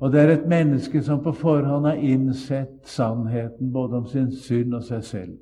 Og 0.00 0.12
det 0.12 0.20
er 0.20 0.32
et 0.34 0.48
menneske 0.48 1.00
som 1.04 1.22
på 1.24 1.32
forhånd 1.36 1.86
har 1.88 2.00
innsett 2.00 2.88
sannheten 2.88 3.72
både 3.72 4.00
om 4.00 4.08
sin 4.08 4.30
synd 4.32 4.74
og 4.76 4.84
seg 4.84 5.04
selv. 5.04 5.38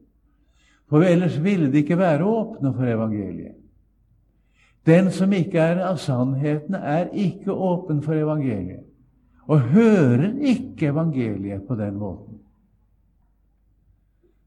For 0.88 1.04
ellers 1.04 1.36
ville 1.42 1.70
de 1.72 1.82
ikke 1.82 1.98
være 1.98 2.26
åpne 2.26 2.72
for 2.74 2.86
evangeliet. 2.86 3.56
Den 4.86 5.10
som 5.12 5.32
ikke 5.36 5.60
er 5.60 5.82
av 5.84 5.98
sannheten, 6.00 6.74
er 6.74 7.10
ikke 7.12 7.52
åpen 7.52 8.00
for 8.02 8.16
evangeliet, 8.16 8.86
og 9.48 9.60
hører 9.72 10.34
ikke 10.44 10.90
evangeliet 10.92 11.64
på 11.68 11.74
den 11.74 11.96
måten. 11.96 12.38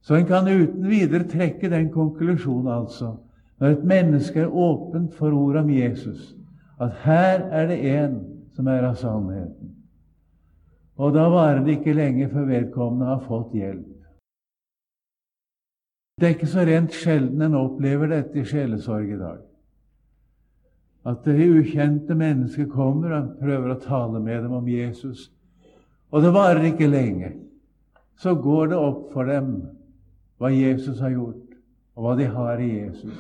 Så 0.02 0.16
en 0.16 0.26
kan 0.26 0.48
uten 0.48 0.88
videre 0.90 1.28
trekke 1.30 1.70
den 1.70 1.90
konklusjonen, 1.94 2.70
altså, 2.74 3.16
når 3.60 3.68
et 3.68 3.84
menneske 3.86 4.40
er 4.40 4.54
åpent 4.54 5.14
for 5.14 5.34
ordet 5.34 5.62
om 5.62 5.70
Jesus, 5.70 6.36
at 6.82 6.92
her 7.04 7.46
er 7.54 7.68
det 7.68 7.80
en 7.98 8.18
som 8.56 8.68
er 8.68 8.88
av 8.88 8.98
sannheten. 8.98 9.76
Og 10.98 11.14
da 11.14 11.28
varer 11.30 11.62
det 11.66 11.78
ikke 11.80 11.94
lenge 11.98 12.30
før 12.30 12.50
vedkommende 12.50 13.10
har 13.10 13.22
fått 13.26 13.54
hjelp. 13.58 13.88
Det 16.20 16.28
er 16.28 16.36
ikke 16.36 16.50
så 16.50 16.66
rent 16.66 16.94
sjelden 16.94 17.42
en 17.42 17.58
opplever 17.58 18.12
dette 18.12 18.42
i 18.42 18.46
sjelesorg 18.46 19.10
i 19.10 19.18
dag. 19.18 19.40
At 21.06 21.24
det 21.26 21.48
ukjente 21.50 22.16
mennesket 22.16 22.70
kommer 22.70 23.16
og 23.18 23.38
prøver 23.40 23.74
å 23.74 23.82
tale 23.82 24.20
med 24.22 24.44
dem 24.46 24.54
om 24.54 24.68
Jesus. 24.70 25.32
Og 26.12 26.22
det 26.22 26.34
varer 26.36 26.68
ikke 26.70 26.90
lenge. 26.92 27.32
Så 28.22 28.36
går 28.38 28.74
det 28.74 28.78
opp 28.78 29.08
for 29.14 29.26
dem 29.26 29.56
hva 30.42 30.52
Jesus 30.54 31.00
har 31.02 31.14
gjort, 31.14 31.58
og 31.96 32.06
hva 32.06 32.14
de 32.18 32.28
har 32.30 32.62
i 32.62 32.70
Jesus. 32.70 33.18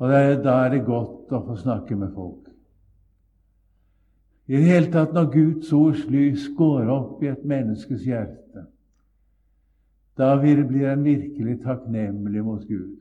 Og 0.00 0.12
er, 0.14 0.36
da 0.42 0.56
er 0.64 0.74
det 0.74 0.86
godt 0.86 1.32
å 1.34 1.42
få 1.46 1.56
snakke 1.58 1.98
med 1.98 2.14
folk. 2.14 2.46
I 4.50 4.58
det 4.58 4.66
hele 4.66 4.90
tatt 4.90 5.12
når 5.14 5.28
Guds 5.30 5.72
ords 5.74 6.06
lys 6.10 6.48
går 6.58 6.88
opp 6.90 7.20
i 7.22 7.30
et 7.30 7.42
menneskes 7.46 8.06
hjerte, 8.06 8.64
da 10.18 10.32
blir 10.40 10.88
en 10.90 11.04
virkelig 11.06 11.60
takknemlig 11.62 12.42
mot 12.44 12.64
Gud. 12.66 12.98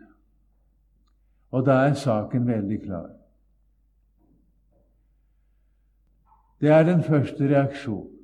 Og 1.50 1.66
da 1.66 1.82
er 1.88 1.98
saken 1.98 2.46
veldig 2.48 2.78
klar. 2.84 3.10
Det 6.62 6.70
er 6.70 6.84
den 6.84 7.04
første 7.04 7.48
reaksjonen. 7.48 8.16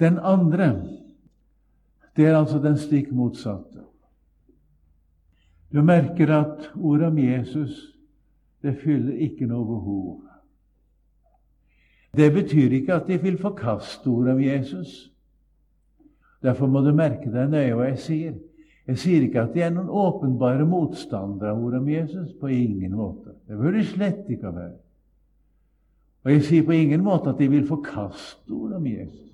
Den 0.00 0.18
andre, 0.18 0.82
det 2.16 2.26
er 2.26 2.36
altså 2.38 2.58
den 2.58 2.76
stikk 2.76 3.12
motsatte. 3.12 3.84
Du 5.72 5.82
merker 5.82 6.32
at 6.34 6.70
ordet 6.74 7.06
om 7.06 7.18
Jesus 7.18 7.92
det 8.62 8.76
fyller 8.78 9.18
ikke 9.18 9.46
noe 9.46 9.66
behov. 9.66 10.20
Det 12.16 12.28
betyr 12.32 12.76
ikke 12.76 12.94
at 12.94 13.08
de 13.08 13.18
vil 13.22 13.38
forkaste 13.40 14.06
ordet 14.06 14.34
om 14.34 14.42
Jesus. 14.42 15.12
Derfor 16.42 16.66
må 16.66 16.82
du 16.84 16.92
merke 16.94 17.30
deg 17.32 17.50
nøye 17.50 17.74
hva 17.74 17.88
jeg 17.88 18.02
sier. 18.04 18.34
Jeg 18.86 18.98
sier 18.98 19.24
ikke 19.24 19.46
at 19.46 19.54
de 19.54 19.62
er 19.64 19.72
noen 19.72 19.88
åpenbare 19.88 20.66
motstandere 20.68 21.54
av 21.54 21.62
ordet 21.62 21.80
om 21.80 21.88
Jesus. 21.88 22.32
På 22.40 22.50
ingen 22.50 22.94
måte. 22.98 23.34
Det 23.48 23.58
burde 23.58 23.84
slett 23.86 24.28
ikke 24.30 24.52
være. 24.54 24.76
Og 26.24 26.32
jeg 26.32 26.42
sier 26.46 26.66
på 26.66 26.74
ingen 26.76 27.02
måte 27.02 27.32
at 27.32 27.38
de 27.38 27.48
vil 27.50 27.66
forkaste 27.66 28.50
ordet 28.50 28.76
om 28.76 28.86
Jesus. 28.86 29.30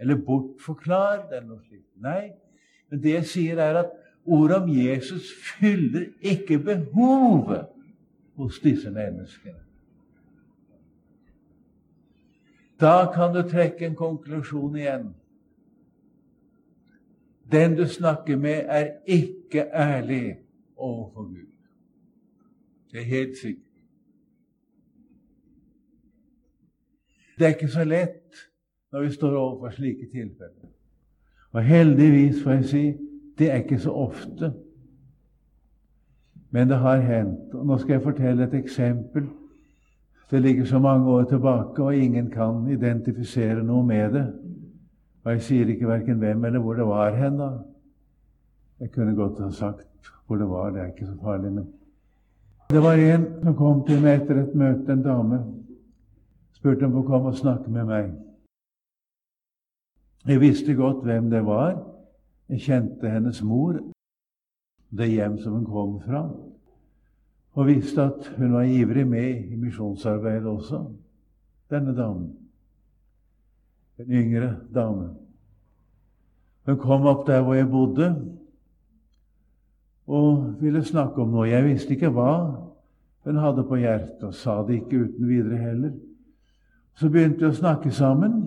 Eller 0.00 0.16
bortforklare 0.16 1.26
det, 1.28 1.36
eller 1.36 1.48
noe 1.48 1.60
slikt. 1.66 1.88
Nei, 2.02 2.32
men 2.90 3.02
det 3.02 3.12
jeg 3.12 3.26
sier, 3.28 3.60
er 3.60 3.82
at 3.84 3.92
ordet 4.24 4.62
om 4.62 4.70
Jesus 4.72 5.28
fyller 5.58 6.08
ikke 6.20 6.58
behovet 6.58 7.68
hos 8.40 8.58
disse 8.64 8.90
menneskene. 8.90 9.60
Da 12.80 13.12
kan 13.14 13.34
du 13.34 13.42
trekke 13.46 13.86
en 13.86 13.94
konklusjon 13.94 14.76
igjen. 14.76 15.10
Den 17.52 17.76
du 17.76 17.84
snakker 17.86 18.36
med, 18.36 18.64
er 18.66 18.96
ikke 19.06 19.68
ærlig 19.70 20.38
overfor 20.76 21.28
Gud. 21.28 21.50
Det 22.90 23.00
er 23.00 23.04
helt 23.04 23.38
sikkert. 23.38 23.71
Det 27.38 27.46
er 27.46 27.54
ikke 27.56 27.68
så 27.72 27.84
lett 27.84 28.42
når 28.92 29.06
vi 29.06 29.10
står 29.14 29.36
overfor 29.36 29.70
slike 29.76 30.08
tilfeller. 30.12 30.68
Og 31.52 31.64
heldigvis, 31.64 32.42
får 32.42 32.50
jeg 32.50 32.64
si, 32.64 32.84
det 33.38 33.50
er 33.50 33.62
ikke 33.64 33.78
så 33.78 33.92
ofte. 33.92 34.52
Men 36.50 36.68
det 36.68 36.78
har 36.78 37.00
hendt. 37.00 37.54
Og 37.54 37.66
nå 37.66 37.78
skal 37.80 37.96
jeg 37.96 38.02
fortelle 38.02 38.44
et 38.44 38.54
eksempel. 38.54 39.28
Det 40.30 40.42
ligger 40.42 40.64
så 40.64 40.78
mange 40.78 41.10
år 41.10 41.24
tilbake, 41.28 41.82
og 41.82 41.96
ingen 41.96 42.30
kan 42.30 42.66
identifisere 42.72 43.64
noe 43.64 43.84
med 43.86 44.12
det. 44.12 44.26
Og 45.24 45.32
jeg 45.32 45.42
sier 45.42 45.68
ikke 45.68 45.88
verken 45.88 46.18
hvem 46.18 46.44
eller 46.44 46.60
hvor 46.60 46.74
det 46.74 46.86
var 46.86 47.16
hen, 47.16 47.38
da. 47.38 47.50
Jeg 48.80 48.90
kunne 48.92 49.14
godt 49.14 49.40
ha 49.44 49.50
sagt 49.50 50.12
hvor 50.26 50.36
det 50.36 50.48
var, 50.48 50.70
det 50.70 50.80
er 50.80 50.86
ikke 50.86 51.06
så 51.06 51.16
farlig. 51.22 51.52
Men 51.52 51.66
det 52.70 52.82
var 52.82 52.92
en 52.92 53.26
som 53.42 53.56
kom 53.56 53.82
til 53.86 54.00
meg 54.00 54.22
etter 54.22 54.40
et 54.42 54.54
møte, 54.54 54.92
en 54.92 55.02
dame. 55.04 55.38
Spurte 56.62 56.86
om 56.86 57.00
å 57.00 57.00
komme 57.02 57.32
og 57.32 57.38
snakke 57.40 57.72
med 57.74 57.88
meg. 57.88 58.10
Jeg 60.30 60.38
visste 60.38 60.76
godt 60.78 61.00
hvem 61.02 61.26
det 61.32 61.40
var. 61.42 61.72
Jeg 62.52 62.62
kjente 62.62 63.10
hennes 63.10 63.40
mor, 63.42 63.80
det 64.94 65.08
hjem 65.10 65.40
som 65.42 65.56
hun 65.56 65.64
kom 65.66 65.96
fra, 66.04 66.20
og 67.58 67.66
visste 67.66 68.04
at 68.12 68.28
hun 68.36 68.54
var 68.54 68.68
ivrig 68.70 69.02
med 69.10 69.48
i 69.50 69.58
misjonsarbeidet 69.58 70.46
også, 70.52 70.84
denne 71.74 71.96
damen. 71.98 72.30
En 73.98 74.14
yngre 74.22 74.52
dame. 74.70 75.08
Hun 76.70 76.78
kom 76.78 77.10
opp 77.10 77.26
der 77.26 77.42
hvor 77.42 77.58
jeg 77.58 77.70
bodde, 77.74 78.12
og 80.06 80.62
ville 80.62 80.86
snakke 80.86 81.26
om 81.26 81.34
noe. 81.34 81.50
Jeg 81.50 81.66
visste 81.66 81.98
ikke 81.98 82.14
hva 82.14 82.30
hun 83.26 83.42
hadde 83.48 83.66
på 83.66 83.82
hjertet, 83.82 84.22
og 84.30 84.38
sa 84.38 84.60
det 84.62 84.78
ikke 84.78 85.08
uten 85.08 85.26
videre 85.26 85.58
heller. 85.58 85.98
Så 86.94 87.08
begynte 87.08 87.44
vi 87.44 87.50
å 87.50 87.56
snakke 87.56 87.90
sammen. 87.90 88.40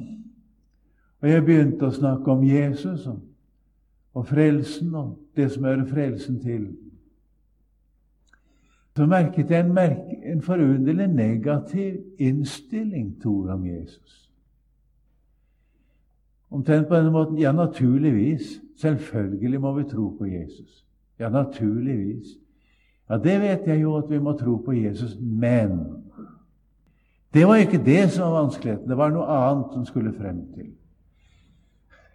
Og 1.21 1.29
jeg 1.29 1.45
begynte 1.45 1.87
å 1.87 1.95
snakke 1.95 2.31
om 2.31 2.43
Jesus 2.45 3.07
og, 3.09 3.21
og 4.13 4.27
frelsen 4.29 4.93
og 4.95 5.15
det 5.35 5.49
som 5.53 5.65
hører 5.65 5.87
frelsen 5.89 6.39
til. 6.43 6.67
Så 8.95 9.07
merket 9.11 9.49
jeg 9.51 9.65
en, 9.65 9.73
merke, 9.75 10.19
en 10.23 10.41
forunderlig 10.41 11.07
negativ 11.11 11.97
innstilling 12.21 13.15
til 13.21 13.29
ordet 13.29 13.57
om 13.57 13.65
Jesus. 13.67 14.21
Omtrent 16.55 16.87
på 16.87 16.95
denne 16.95 17.11
måten 17.11 17.37
Ja, 17.37 17.51
naturligvis. 17.51 18.61
Selvfølgelig 18.77 19.61
må 19.61 19.73
vi 19.73 19.83
tro 19.89 20.09
på 20.17 20.25
Jesus. 20.25 20.85
Ja, 21.19 21.29
naturligvis. 21.29 22.37
Ja, 23.09 23.17
det 23.17 23.41
vet 23.41 23.67
jeg 23.67 23.81
jo 23.81 23.95
at 23.97 24.09
vi 24.09 24.19
må 24.19 24.33
tro 24.33 24.57
på 24.65 24.71
Jesus, 24.71 25.17
men 25.19 25.79
Det 27.35 27.47
var 27.47 27.55
ikke 27.59 27.83
det 27.83 28.11
som 28.11 28.23
var 28.23 28.41
vanskeligheten. 28.41 28.89
Det 28.89 28.97
var 28.97 29.11
noe 29.11 29.27
annet 29.27 29.73
som 29.73 29.85
skulle 29.85 30.13
frem 30.15 30.37
til. 30.55 30.69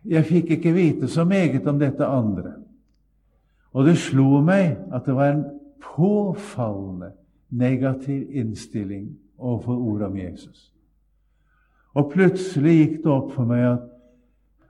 Jeg 0.09 0.25
fikk 0.25 0.55
ikke 0.57 0.73
vite 0.73 1.09
så 1.13 1.27
meget 1.29 1.67
om 1.69 1.79
dette 1.79 2.07
andre. 2.07 2.55
Og 3.77 3.85
det 3.85 3.99
slo 4.01 4.41
meg 4.41 4.79
at 4.93 5.05
det 5.05 5.15
var 5.15 5.35
en 5.35 5.45
påfallende 5.85 7.13
negativ 7.51 8.31
innstilling 8.33 9.11
overfor 9.39 9.77
ordet 9.77 10.09
om 10.09 10.17
Jesus. 10.17 10.73
Og 11.95 12.11
plutselig 12.15 12.77
gikk 12.79 12.99
det 13.05 13.13
opp 13.13 13.33
for 13.37 13.45
meg 13.45 13.67
at 13.75 13.87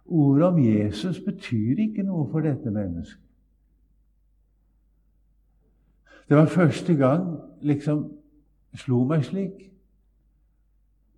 ordet 0.06 0.48
om 0.48 0.58
Jesus 0.58 1.20
betyr 1.22 1.78
ikke 1.86 2.02
noe 2.02 2.26
for 2.32 2.42
dette 2.42 2.74
mennesket. 2.74 3.22
Det 6.28 6.36
var 6.36 6.46
første 6.50 6.94
gang 6.94 7.36
liksom 7.62 8.08
slo 8.74 9.04
meg 9.06 9.24
slik 9.26 9.69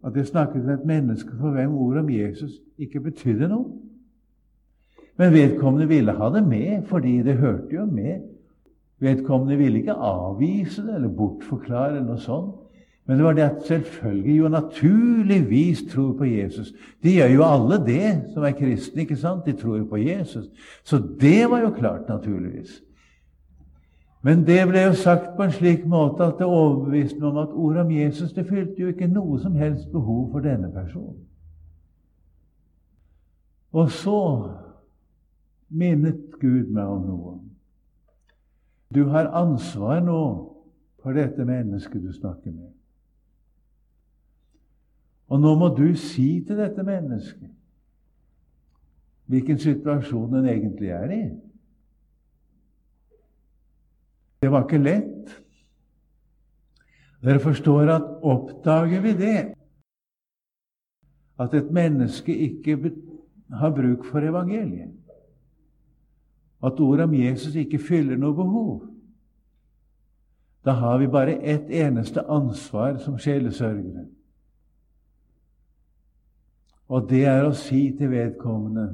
at 0.06 0.16
jeg 0.16 0.26
snakket 0.26 0.64
med 0.64 0.74
et 0.74 0.86
menneske 0.86 1.30
for 1.40 1.54
hvem 1.54 1.74
ordet 1.74 2.02
om 2.02 2.10
Jesus 2.10 2.58
ikke 2.78 3.00
betydde 3.00 3.48
noe. 3.48 3.70
Men 5.18 5.32
vedkommende 5.32 5.88
ville 5.88 6.12
ha 6.16 6.30
det 6.34 6.42
med, 6.46 6.82
fordi 6.88 7.18
det 7.22 7.36
hørte 7.38 7.74
jo 7.74 7.84
med. 7.86 8.22
Vedkommende 9.02 9.56
ville 9.56 9.78
ikke 9.78 9.92
avvise 9.92 10.82
det 10.86 10.94
eller 10.94 11.08
bortforklare 11.08 11.96
eller 11.96 12.06
noe 12.06 12.22
sånt. 12.22 12.58
Men 13.06 13.18
det 13.18 13.24
var 13.26 13.34
det 13.34 13.42
at 13.42 13.64
selvfølgelig 13.66 14.38
jo 14.38 14.48
naturligvis 14.48 15.82
tror 15.90 16.12
på 16.18 16.24
Jesus. 16.24 16.72
De 17.02 17.16
gjør 17.16 17.32
jo 17.34 17.42
alle 17.44 17.78
det 17.86 18.10
som 18.34 18.46
er 18.46 18.54
kristne, 18.54 19.02
ikke 19.02 19.18
sant? 19.18 19.46
De 19.46 19.52
tror 19.58 19.80
jo 19.80 19.88
på 19.90 19.98
Jesus. 19.98 20.46
Så 20.86 21.00
det 21.20 21.50
var 21.50 21.64
jo 21.64 21.72
klart, 21.74 22.08
naturligvis. 22.08 22.78
Men 24.22 24.44
det 24.46 24.60
ble 24.70 24.84
jo 24.84 24.94
sagt 24.94 25.32
på 25.36 25.42
en 25.42 25.54
slik 25.54 25.86
måte 25.90 26.28
at 26.28 26.38
det 26.38 26.46
overbeviste 26.46 27.18
meg 27.18 27.28
om 27.32 27.40
at 27.42 27.54
ordet 27.58 27.82
om 27.82 27.90
Jesus 27.90 28.34
det 28.36 28.46
fylte 28.46 28.78
jo 28.78 28.92
ikke 28.92 29.10
noe 29.10 29.38
som 29.42 29.56
helst 29.58 29.90
behov 29.90 30.28
for 30.30 30.44
denne 30.44 30.70
personen. 30.70 31.24
Og 33.72 33.90
så 33.90 34.20
minnet 35.72 36.36
Gud 36.38 36.70
meg 36.70 36.86
om 36.86 37.06
noe. 37.08 37.34
Du 38.94 39.08
har 39.08 39.32
ansvar 39.34 40.02
nå 40.04 40.22
for 41.02 41.16
dette 41.16 41.44
mennesket 41.48 42.04
du 42.04 42.12
snakker 42.12 42.52
med. 42.52 42.70
Og 45.32 45.40
nå 45.40 45.54
må 45.56 45.72
du 45.74 45.94
si 45.96 46.44
til 46.46 46.60
dette 46.60 46.84
mennesket 46.86 47.50
hvilken 49.32 49.56
situasjon 49.58 50.34
den 50.34 50.48
egentlig 50.50 50.90
er 50.92 51.12
i. 51.14 51.22
Det 54.42 54.50
var 54.50 54.64
ikke 54.66 54.82
lett. 54.82 55.34
Dere 57.22 57.38
forstår 57.38 57.90
at 57.94 58.06
oppdager 58.26 59.04
vi 59.04 59.12
det, 59.14 59.42
at 61.38 61.54
et 61.54 61.68
menneske 61.70 62.34
ikke 62.34 62.90
har 63.54 63.70
bruk 63.70 64.08
for 64.10 64.26
evangeliet, 64.26 64.90
at 66.62 66.80
ordet 66.80 67.06
om 67.06 67.14
Jesus 67.14 67.54
ikke 67.54 67.78
fyller 67.78 68.18
noe 68.18 68.34
behov. 68.34 68.82
Da 70.66 70.74
har 70.78 70.98
vi 70.98 71.06
bare 71.10 71.38
ett 71.38 71.70
eneste 71.70 72.26
ansvar 72.26 72.98
som 73.02 73.18
sjelesørgere. 73.18 74.08
Og 76.90 77.08
det 77.10 77.24
er 77.30 77.46
å 77.46 77.54
si 77.54 77.88
til 77.98 78.10
vedkommende 78.10 78.90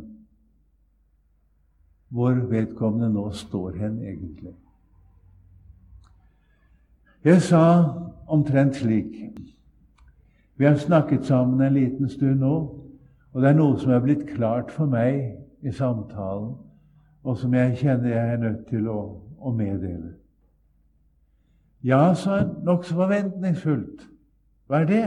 hvor 2.09 2.37
vedkommende 2.49 3.11
nå 3.13 3.31
står 3.37 3.77
hen, 3.83 4.01
egentlig. 4.01 4.55
Jeg 7.29 7.43
sa 7.43 7.85
omtrent 8.27 8.77
slik 8.77 9.17
Vi 10.57 10.65
har 10.65 10.77
snakket 10.77 11.27
sammen 11.27 11.61
en 11.61 11.75
liten 11.75 12.09
stund 12.09 12.41
nå, 12.41 12.55
og 13.33 13.43
det 13.43 13.51
er 13.51 13.57
noe 13.59 13.77
som 13.79 13.91
er 13.93 14.01
blitt 14.01 14.23
klart 14.31 14.71
for 14.73 14.89
meg 14.89 15.35
i 15.61 15.73
samtalen 15.75 16.55
og 17.29 17.37
som 17.37 17.53
jeg 17.55 17.77
kjenner 17.83 18.15
jeg 18.15 18.33
er 18.33 18.41
nødt 18.41 18.63
til 18.71 18.87
å, 18.89 19.01
å 19.45 19.53
meddele. 19.53 20.15
Ja, 21.85 22.15
sa 22.17 22.39
han 22.39 22.55
nokså 22.65 22.97
forventningsfullt. 22.97 24.07
Hva 24.67 24.81
er 24.81 24.89
det? 24.89 25.03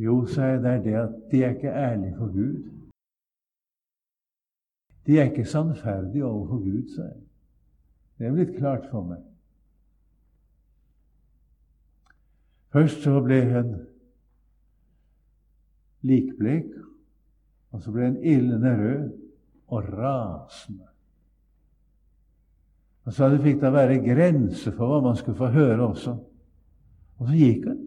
Jo, 0.00 0.22
sa 0.26 0.54
jeg, 0.54 0.62
det 0.64 0.72
er 0.72 0.80
det 0.86 0.94
at 1.02 1.18
de 1.32 1.42
er 1.42 1.52
ikke 1.58 1.74
ærlige 1.82 2.14
for 2.16 2.32
Gud. 2.32 2.62
De 5.06 5.18
er 5.18 5.28
ikke 5.28 5.44
sannferdige 5.44 6.24
overfor 6.24 6.64
Gud, 6.64 6.88
sa 6.96 7.10
jeg. 7.10 7.20
Det 8.16 8.30
er 8.30 8.34
blitt 8.38 8.56
klart 8.56 8.88
for 8.88 9.04
meg. 9.04 9.20
Først 12.72 13.02
så 13.04 13.20
ble 13.20 13.40
hun 13.50 13.74
likblek, 16.08 16.70
og 17.72 17.82
så 17.82 17.92
ble 17.92 18.08
hun 18.08 18.16
ildende 18.22 18.72
rød 18.78 19.04
og 19.68 19.92
rasende. 19.92 20.88
Og 23.04 23.12
så 23.12 23.28
det 23.28 23.42
fikk 23.42 23.60
da 23.60 23.72
være 23.74 24.00
grenser 24.04 24.74
for 24.76 24.88
hva 24.88 25.00
man 25.04 25.16
skulle 25.18 25.38
få 25.38 25.50
høre 25.52 25.80
også. 25.88 26.14
Og 27.18 27.28
så 27.28 27.34
gikk 27.36 27.66
hun. 27.66 27.80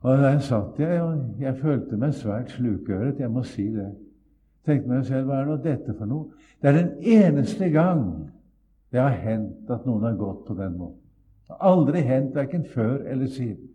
Og 0.00 0.18
der 0.18 0.38
satt 0.38 0.78
jeg, 0.78 1.02
og 1.02 1.40
jeg 1.40 1.58
følte 1.58 1.96
meg 1.98 2.14
svært 2.14 2.52
slukøret, 2.54 3.18
jeg 3.18 3.30
må 3.32 3.42
si 3.42 3.66
det. 3.74 3.88
Tenkte 4.68 4.92
meg 4.92 5.06
selv, 5.08 5.26
hva 5.26 5.40
er 5.40 5.48
nå 5.48 5.56
dette 5.64 5.94
for 5.96 6.06
noe? 6.06 6.30
Det 6.62 6.70
er 6.70 6.76
den 6.76 6.92
eneste 7.02 7.70
gang 7.74 8.04
det 8.92 9.00
har 9.00 9.16
hendt 9.24 9.70
at 9.70 9.86
noen 9.88 10.06
har 10.06 10.16
gått 10.20 10.44
på 10.46 10.54
den 10.54 10.76
måten. 10.78 11.07
Det 11.48 11.56
har 11.60 11.70
aldri 11.72 12.00
hendt, 12.04 12.34
verken 12.34 12.64
før 12.74 12.98
eller 13.08 13.26
siden. 13.26 13.70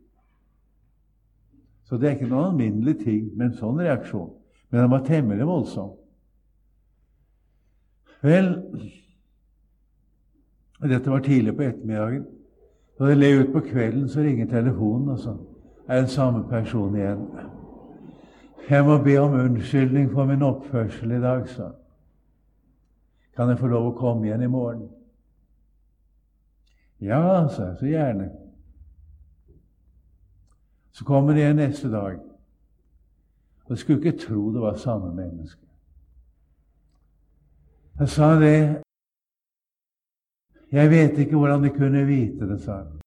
Så 1.84 1.98
det 1.98 2.08
er 2.08 2.16
ikke 2.16 2.30
noen 2.30 2.54
alminnelig 2.54 3.00
ting 3.04 3.26
med 3.34 3.50
en 3.50 3.58
sånn 3.58 3.82
reaksjon. 3.82 4.30
Men 4.70 4.82
den 4.82 4.94
var 4.94 5.04
temmelig 5.08 5.48
voldsom. 5.50 5.92
Vel, 8.24 8.54
dette 10.86 11.12
var 11.12 11.26
tidlig 11.26 11.58
på 11.58 11.66
ettermiddagen. 11.68 12.24
Da 13.00 13.10
det 13.10 13.18
le 13.18 13.32
ut 13.42 13.52
på 13.54 13.66
kvelden, 13.66 14.08
så 14.10 14.22
ringer 14.22 14.48
telefonen, 14.48 15.10
og 15.10 15.20
så 15.20 15.36
er 15.88 16.06
den 16.06 16.14
samme 16.14 16.46
person 16.50 16.96
igjen. 16.96 17.26
Jeg 18.70 18.86
må 18.86 18.98
be 19.04 19.18
om 19.20 19.34
unnskyldning 19.34 20.12
for 20.14 20.30
min 20.30 20.46
oppførsel 20.46 21.12
i 21.12 21.22
dag, 21.22 21.48
sa 21.50 21.64
han. 21.64 21.80
Kan 23.36 23.50
jeg 23.50 23.60
få 23.60 23.68
lov 23.68 23.90
å 23.90 23.98
komme 23.98 24.28
igjen 24.28 24.46
i 24.46 24.52
morgen? 24.52 24.86
Ja, 27.04 27.50
sa 27.50 27.66
jeg, 27.68 27.78
så 27.78 27.86
gjerne. 27.86 28.30
Så 30.92 31.06
kommer 31.06 31.34
det 31.34 31.50
neste 31.56 31.92
dag. 31.92 32.20
Og 33.66 33.70
jeg 33.70 33.78
skulle 33.78 34.00
ikke 34.00 34.20
tro 34.26 34.54
det 34.54 34.62
var 34.62 34.78
samme 34.80 35.16
menneske. 35.16 35.62
Jeg 38.00 38.10
sa 38.10 38.36
det 38.40 38.84
Jeg 40.72 40.90
vet 40.90 41.18
ikke 41.18 41.38
hvordan 41.38 41.64
de 41.64 41.70
kunne 41.70 42.06
vite 42.06 42.48
det, 42.50 42.62
sa 42.62 42.78
han. 42.78 43.02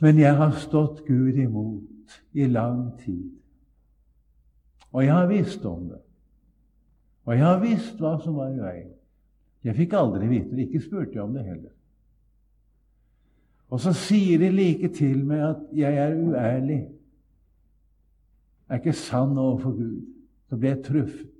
Men 0.00 0.18
jeg 0.18 0.36
har 0.36 0.50
stått 0.58 1.04
Gud 1.06 1.36
imot 1.38 2.16
i 2.32 2.46
lang 2.46 2.98
tid. 2.98 3.30
Og 4.90 5.04
jeg 5.04 5.14
har 5.14 5.26
visst 5.26 5.64
om 5.64 5.88
det. 5.88 6.00
Og 7.24 7.36
jeg 7.36 7.44
har 7.44 7.60
visst 7.60 8.00
hva 8.00 8.16
som 8.24 8.34
var 8.34 8.50
i 8.50 8.58
veien. 8.58 8.90
Jeg 9.64 9.76
fikk 9.76 9.94
aldri 9.96 10.28
vite 10.28 10.56
det. 10.56 10.66
Ikke 10.66 10.82
spurte 10.82 11.14
jeg 11.14 11.22
om 11.22 11.34
det 11.34 11.44
heller. 11.44 11.73
Og 13.72 13.80
så 13.80 13.92
sier 13.96 14.38
de 14.38 14.50
like 14.52 14.88
til 14.94 15.24
meg 15.26 15.42
at 15.48 15.62
jeg 15.76 15.96
er 15.98 16.16
uærlig. 16.16 16.82
Jeg 18.68 18.76
er 18.76 18.82
ikke 18.82 18.96
sann 18.96 19.38
overfor 19.38 19.76
Gud. 19.76 20.02
Så 20.48 20.56
ble 20.56 20.68
jeg 20.68 20.84
truffet. 20.84 21.30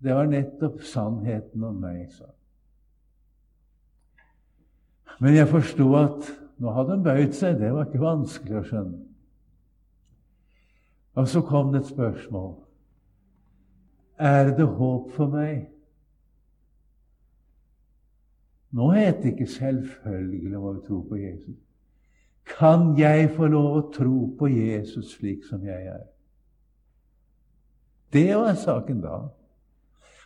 Det 0.00 0.14
var 0.16 0.30
nettopp 0.30 0.80
sannheten 0.88 1.64
om 1.64 1.74
meg, 1.76 2.06
sa 2.12 2.30
Men 5.20 5.34
jeg 5.36 5.48
forsto 5.50 5.90
at 5.98 6.30
nå 6.60 6.72
hadde 6.72 6.96
hun 6.96 7.04
bøyd 7.04 7.34
seg. 7.36 7.58
Det 7.60 7.72
var 7.74 7.88
ikke 7.88 8.00
vanskelig 8.00 8.56
å 8.56 8.64
skjønne. 8.64 9.02
Og 11.20 11.28
så 11.28 11.42
kom 11.44 11.72
det 11.74 11.82
et 11.82 11.90
spørsmål. 11.92 12.54
Er 14.20 14.54
det 14.56 14.66
håp 14.66 15.12
for 15.16 15.32
meg? 15.32 15.68
Nå 18.72 18.90
heter 18.92 19.22
det 19.22 19.32
ikke 19.32 19.46
'selvfølgelig 19.46 20.56
å 20.56 20.86
tro 20.86 21.00
på 21.08 21.16
Jesus'. 21.16 21.66
Kan 22.58 22.98
jeg 22.98 23.30
få 23.30 23.46
lov 23.46 23.76
å 23.76 23.90
tro 23.92 24.36
på 24.38 24.46
Jesus 24.46 25.16
slik 25.16 25.44
som 25.44 25.64
jeg 25.64 25.86
er? 25.86 26.06
Det 28.12 28.36
var 28.36 28.54
saken 28.54 29.00
da. 29.00 29.28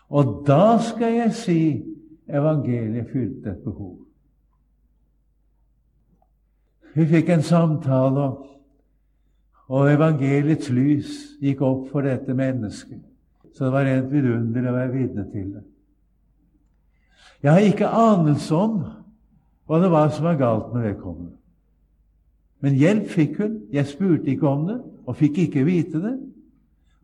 Og 0.08 0.44
da 0.46 0.78
skal 0.78 1.12
jeg 1.12 1.32
si 1.32 1.60
evangeliet 2.28 3.10
fylte 3.12 3.50
et 3.50 3.64
behov. 3.64 3.98
Vi 6.94 7.06
fikk 7.10 7.28
en 7.34 7.42
samtale, 7.42 8.28
og 9.68 9.90
evangeliets 9.90 10.70
lys 10.70 11.12
gikk 11.42 11.62
opp 11.66 11.88
for 11.90 12.06
dette 12.06 12.34
mennesket. 12.36 13.00
Så 13.54 13.64
det 13.64 13.72
var 13.72 13.86
rent 13.88 14.12
vidunderlig 14.12 14.70
å 14.70 14.76
være 14.76 14.92
vitne 14.92 15.24
til 15.32 15.48
det. 15.56 15.64
Jeg 17.44 17.52
har 17.52 17.60
ikke 17.60 17.88
anelse 17.92 18.56
om 18.56 18.78
hva 19.68 19.78
det 19.82 19.90
var 19.92 20.08
som 20.12 20.24
var 20.24 20.38
galt 20.40 20.70
med 20.72 20.86
vedkommende. 20.86 21.34
Men 22.64 22.78
hjelp 22.80 23.10
fikk 23.12 23.36
hun. 23.42 23.58
Jeg 23.72 23.90
spurte 23.90 24.30
ikke 24.32 24.48
om 24.48 24.62
det, 24.68 24.78
og 25.04 25.18
fikk 25.18 25.42
ikke 25.42 25.66
vite 25.68 26.00
det. 26.00 26.14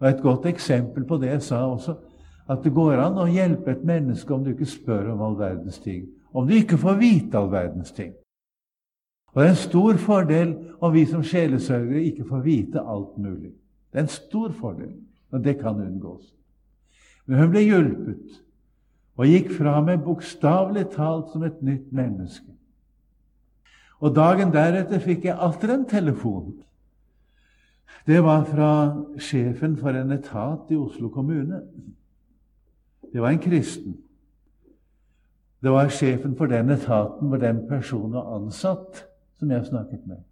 Og 0.00 0.08
Et 0.08 0.22
godt 0.22 0.46
eksempel 0.46 1.04
på 1.04 1.18
det 1.20 1.28
jeg 1.28 1.42
sa 1.42 1.66
også, 1.68 1.94
at 2.48 2.64
det 2.64 2.72
går 2.72 3.02
an 3.04 3.20
å 3.20 3.28
hjelpe 3.28 3.70
et 3.70 3.84
menneske 3.84 4.34
om 4.34 4.44
du 4.44 4.54
ikke 4.54 4.66
spør 4.66 5.12
om 5.12 5.20
all 5.22 5.36
verdens 5.36 5.78
ting. 5.78 6.08
Om 6.32 6.48
du 6.48 6.54
ikke 6.56 6.78
får 6.80 6.96
vite 6.96 7.38
all 7.38 7.50
verdens 7.52 7.92
ting. 7.92 8.14
Og 9.34 9.42
Det 9.42 9.46
er 9.46 9.50
en 9.50 9.56
stor 9.68 9.96
fordel 9.96 10.56
om 10.80 10.92
vi 10.94 11.04
som 11.06 11.22
sjelesørgere 11.22 12.02
ikke 12.02 12.24
får 12.24 12.40
vite 12.40 12.80
alt 12.80 13.18
mulig. 13.18 13.52
Det 13.92 13.98
er 13.98 14.08
en 14.08 14.08
stor 14.08 14.52
fordel, 14.56 14.94
og 15.30 15.44
det 15.44 15.58
kan 15.60 15.76
unngås. 15.76 16.32
Men 17.26 17.38
hun 17.38 17.50
ble 17.50 17.60
hjulpet 17.60 18.40
og 19.20 19.28
gikk 19.28 19.50
fra 19.52 19.76
meg 19.84 20.00
bokstavelig 20.04 20.86
talt 20.94 21.34
som 21.34 21.44
et 21.44 21.58
nytt 21.60 21.90
menneske. 21.92 22.48
Og 24.00 24.14
Dagen 24.16 24.52
deretter 24.54 25.02
fikk 25.04 25.26
jeg 25.28 25.36
atter 25.36 25.74
en 25.74 25.84
telefon. 25.88 26.54
Det 28.08 28.22
var 28.24 28.46
fra 28.48 28.70
sjefen 29.20 29.76
for 29.76 29.92
en 29.92 30.14
etat 30.16 30.72
i 30.72 30.78
Oslo 30.80 31.10
kommune. 31.12 31.60
Det 33.12 33.20
var 33.20 33.34
en 33.34 33.42
kristen. 33.44 33.98
Det 35.60 35.70
var 35.70 35.92
sjefen 35.92 36.32
for 36.36 36.48
den 36.48 36.72
etaten 36.72 37.28
hvor 37.28 37.36
den 37.44 37.60
personen 37.68 38.16
var 38.16 38.32
ansatt, 38.38 39.04
som 39.36 39.52
jeg 39.52 39.68
snakket 39.68 40.06
med. 40.08 40.24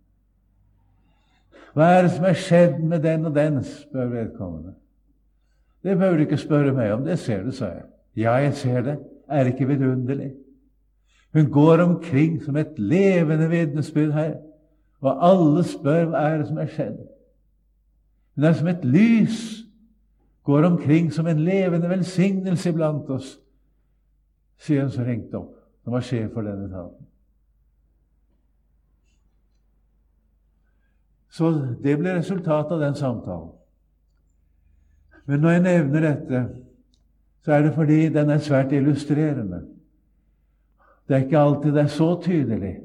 Hva 1.77 1.90
er 1.92 2.03
det 2.07 2.14
som 2.16 2.24
er 2.24 2.40
skjedd 2.40 2.81
med 2.81 3.05
den 3.05 3.29
og 3.29 3.37
den? 3.37 3.61
spør 3.64 4.09
vedkommende. 4.16 4.72
Det 5.85 5.98
behøver 5.98 6.16
du 6.16 6.24
ikke 6.24 6.40
spørre 6.40 6.72
meg 6.72 6.92
om, 6.96 7.05
det 7.05 7.18
ser 7.20 7.44
du, 7.44 7.53
sa 7.53 7.68
jeg. 7.77 7.85
Ja, 8.18 8.33
jeg 8.42 8.54
ser 8.59 8.83
det. 8.83 8.98
Er 9.28 9.44
det 9.44 9.52
ikke 9.52 9.68
vidunderlig? 9.68 10.33
Hun 11.33 11.50
går 11.50 11.83
omkring 11.85 12.42
som 12.42 12.57
et 12.57 12.78
levende 12.78 13.48
vitnesbyrd 13.50 14.12
her, 14.12 14.35
og 15.00 15.31
alle 15.31 15.62
spør 15.64 16.09
hva 16.11 16.24
er 16.26 16.38
det 16.40 16.48
som 16.48 16.59
er 16.59 16.70
skjedd. 16.72 16.96
Hun 18.35 18.44
er 18.44 18.57
som 18.59 18.70
et 18.72 18.85
lys, 18.85 19.42
går 20.42 20.64
omkring 20.64 21.12
som 21.12 21.26
en 21.26 21.44
levende 21.44 21.88
velsignelse 21.88 22.72
blant 22.72 23.11
oss, 23.11 23.37
sier 24.59 24.83
hun 24.83 24.90
som 24.90 25.04
ringte 25.04 25.38
opp, 25.38 25.52
som 25.85 25.94
var 25.94 26.07
sjef 26.07 26.33
for 26.35 26.42
denne 26.42 26.66
etaten. 26.66 27.04
Så 31.31 31.52
det 31.85 31.98
ble 32.00 32.16
resultatet 32.16 32.72
av 32.74 32.81
den 32.83 32.96
samtalen. 32.98 33.52
Men 35.28 35.44
når 35.44 35.50
jeg 35.54 35.62
nevner 35.62 36.07
dette, 36.09 36.40
så 37.44 37.53
er 37.53 37.62
det 37.62 37.74
fordi 37.74 38.09
den 38.09 38.31
er 38.31 38.38
svært 38.38 38.72
illustrerende. 38.72 39.62
Det 41.09 41.16
er 41.16 41.24
ikke 41.24 41.38
alltid 41.38 41.72
det 41.72 41.83
er 41.83 41.87
så 41.87 42.20
tydelig 42.22 42.77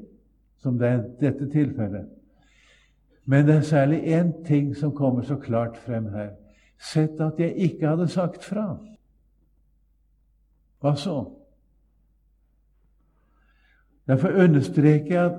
som 0.58 0.78
det 0.78 0.88
er 0.88 1.02
dette 1.20 1.50
tilfellet. 1.52 2.08
Men 3.24 3.46
det 3.46 3.54
er 3.54 3.60
særlig 3.60 4.20
én 4.20 4.46
ting 4.46 4.76
som 4.76 4.94
kommer 4.96 5.22
så 5.22 5.36
klart 5.36 5.76
frem 5.76 6.06
her. 6.12 6.30
Sett 6.80 7.20
at 7.20 7.38
jeg 7.38 7.56
ikke 7.56 7.88
hadde 7.88 8.08
sagt 8.08 8.44
fra. 8.44 8.78
Hva 10.80 10.94
så? 10.96 11.18
Derfor 14.06 14.28
understreker 14.28 15.14
jeg 15.14 15.24
at 15.24 15.38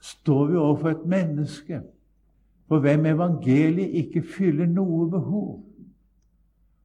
står 0.00 0.46
vi 0.46 0.56
overfor 0.56 0.88
et 0.88 1.06
menneske 1.06 1.82
for 2.68 2.78
hvem 2.80 3.06
evangeliet 3.06 3.90
ikke 3.90 4.22
fyller 4.22 4.66
noe 4.66 5.10
behov, 5.10 5.64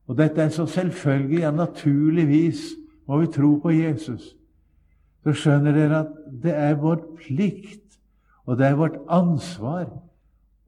og 0.07 0.17
dette 0.17 0.41
er 0.41 0.49
så 0.53 0.65
selvfølgelig, 0.69 1.39
ja, 1.39 1.51
naturligvis 1.51 2.61
må 3.07 3.19
vi 3.21 3.27
tro 3.33 3.55
på 3.61 3.73
Jesus. 3.73 4.35
Så 5.23 5.33
skjønner 5.33 5.73
dere 5.73 5.99
at 6.05 6.11
det 6.43 6.53
er 6.53 6.77
vår 6.77 6.99
plikt, 7.17 7.97
og 8.45 8.57
det 8.57 8.67
er 8.67 8.77
vårt 8.77 8.99
ansvar, 9.09 9.87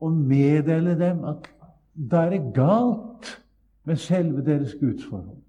å 0.01 0.09
meddele 0.13 0.93
dem 0.97 1.23
at 1.25 1.47
da 1.97 2.25
er 2.25 2.35
det 2.35 2.53
galt 2.53 3.29
med 3.87 3.97
selve 4.01 4.43
deres 4.45 4.75
gudsforhold. 4.77 5.41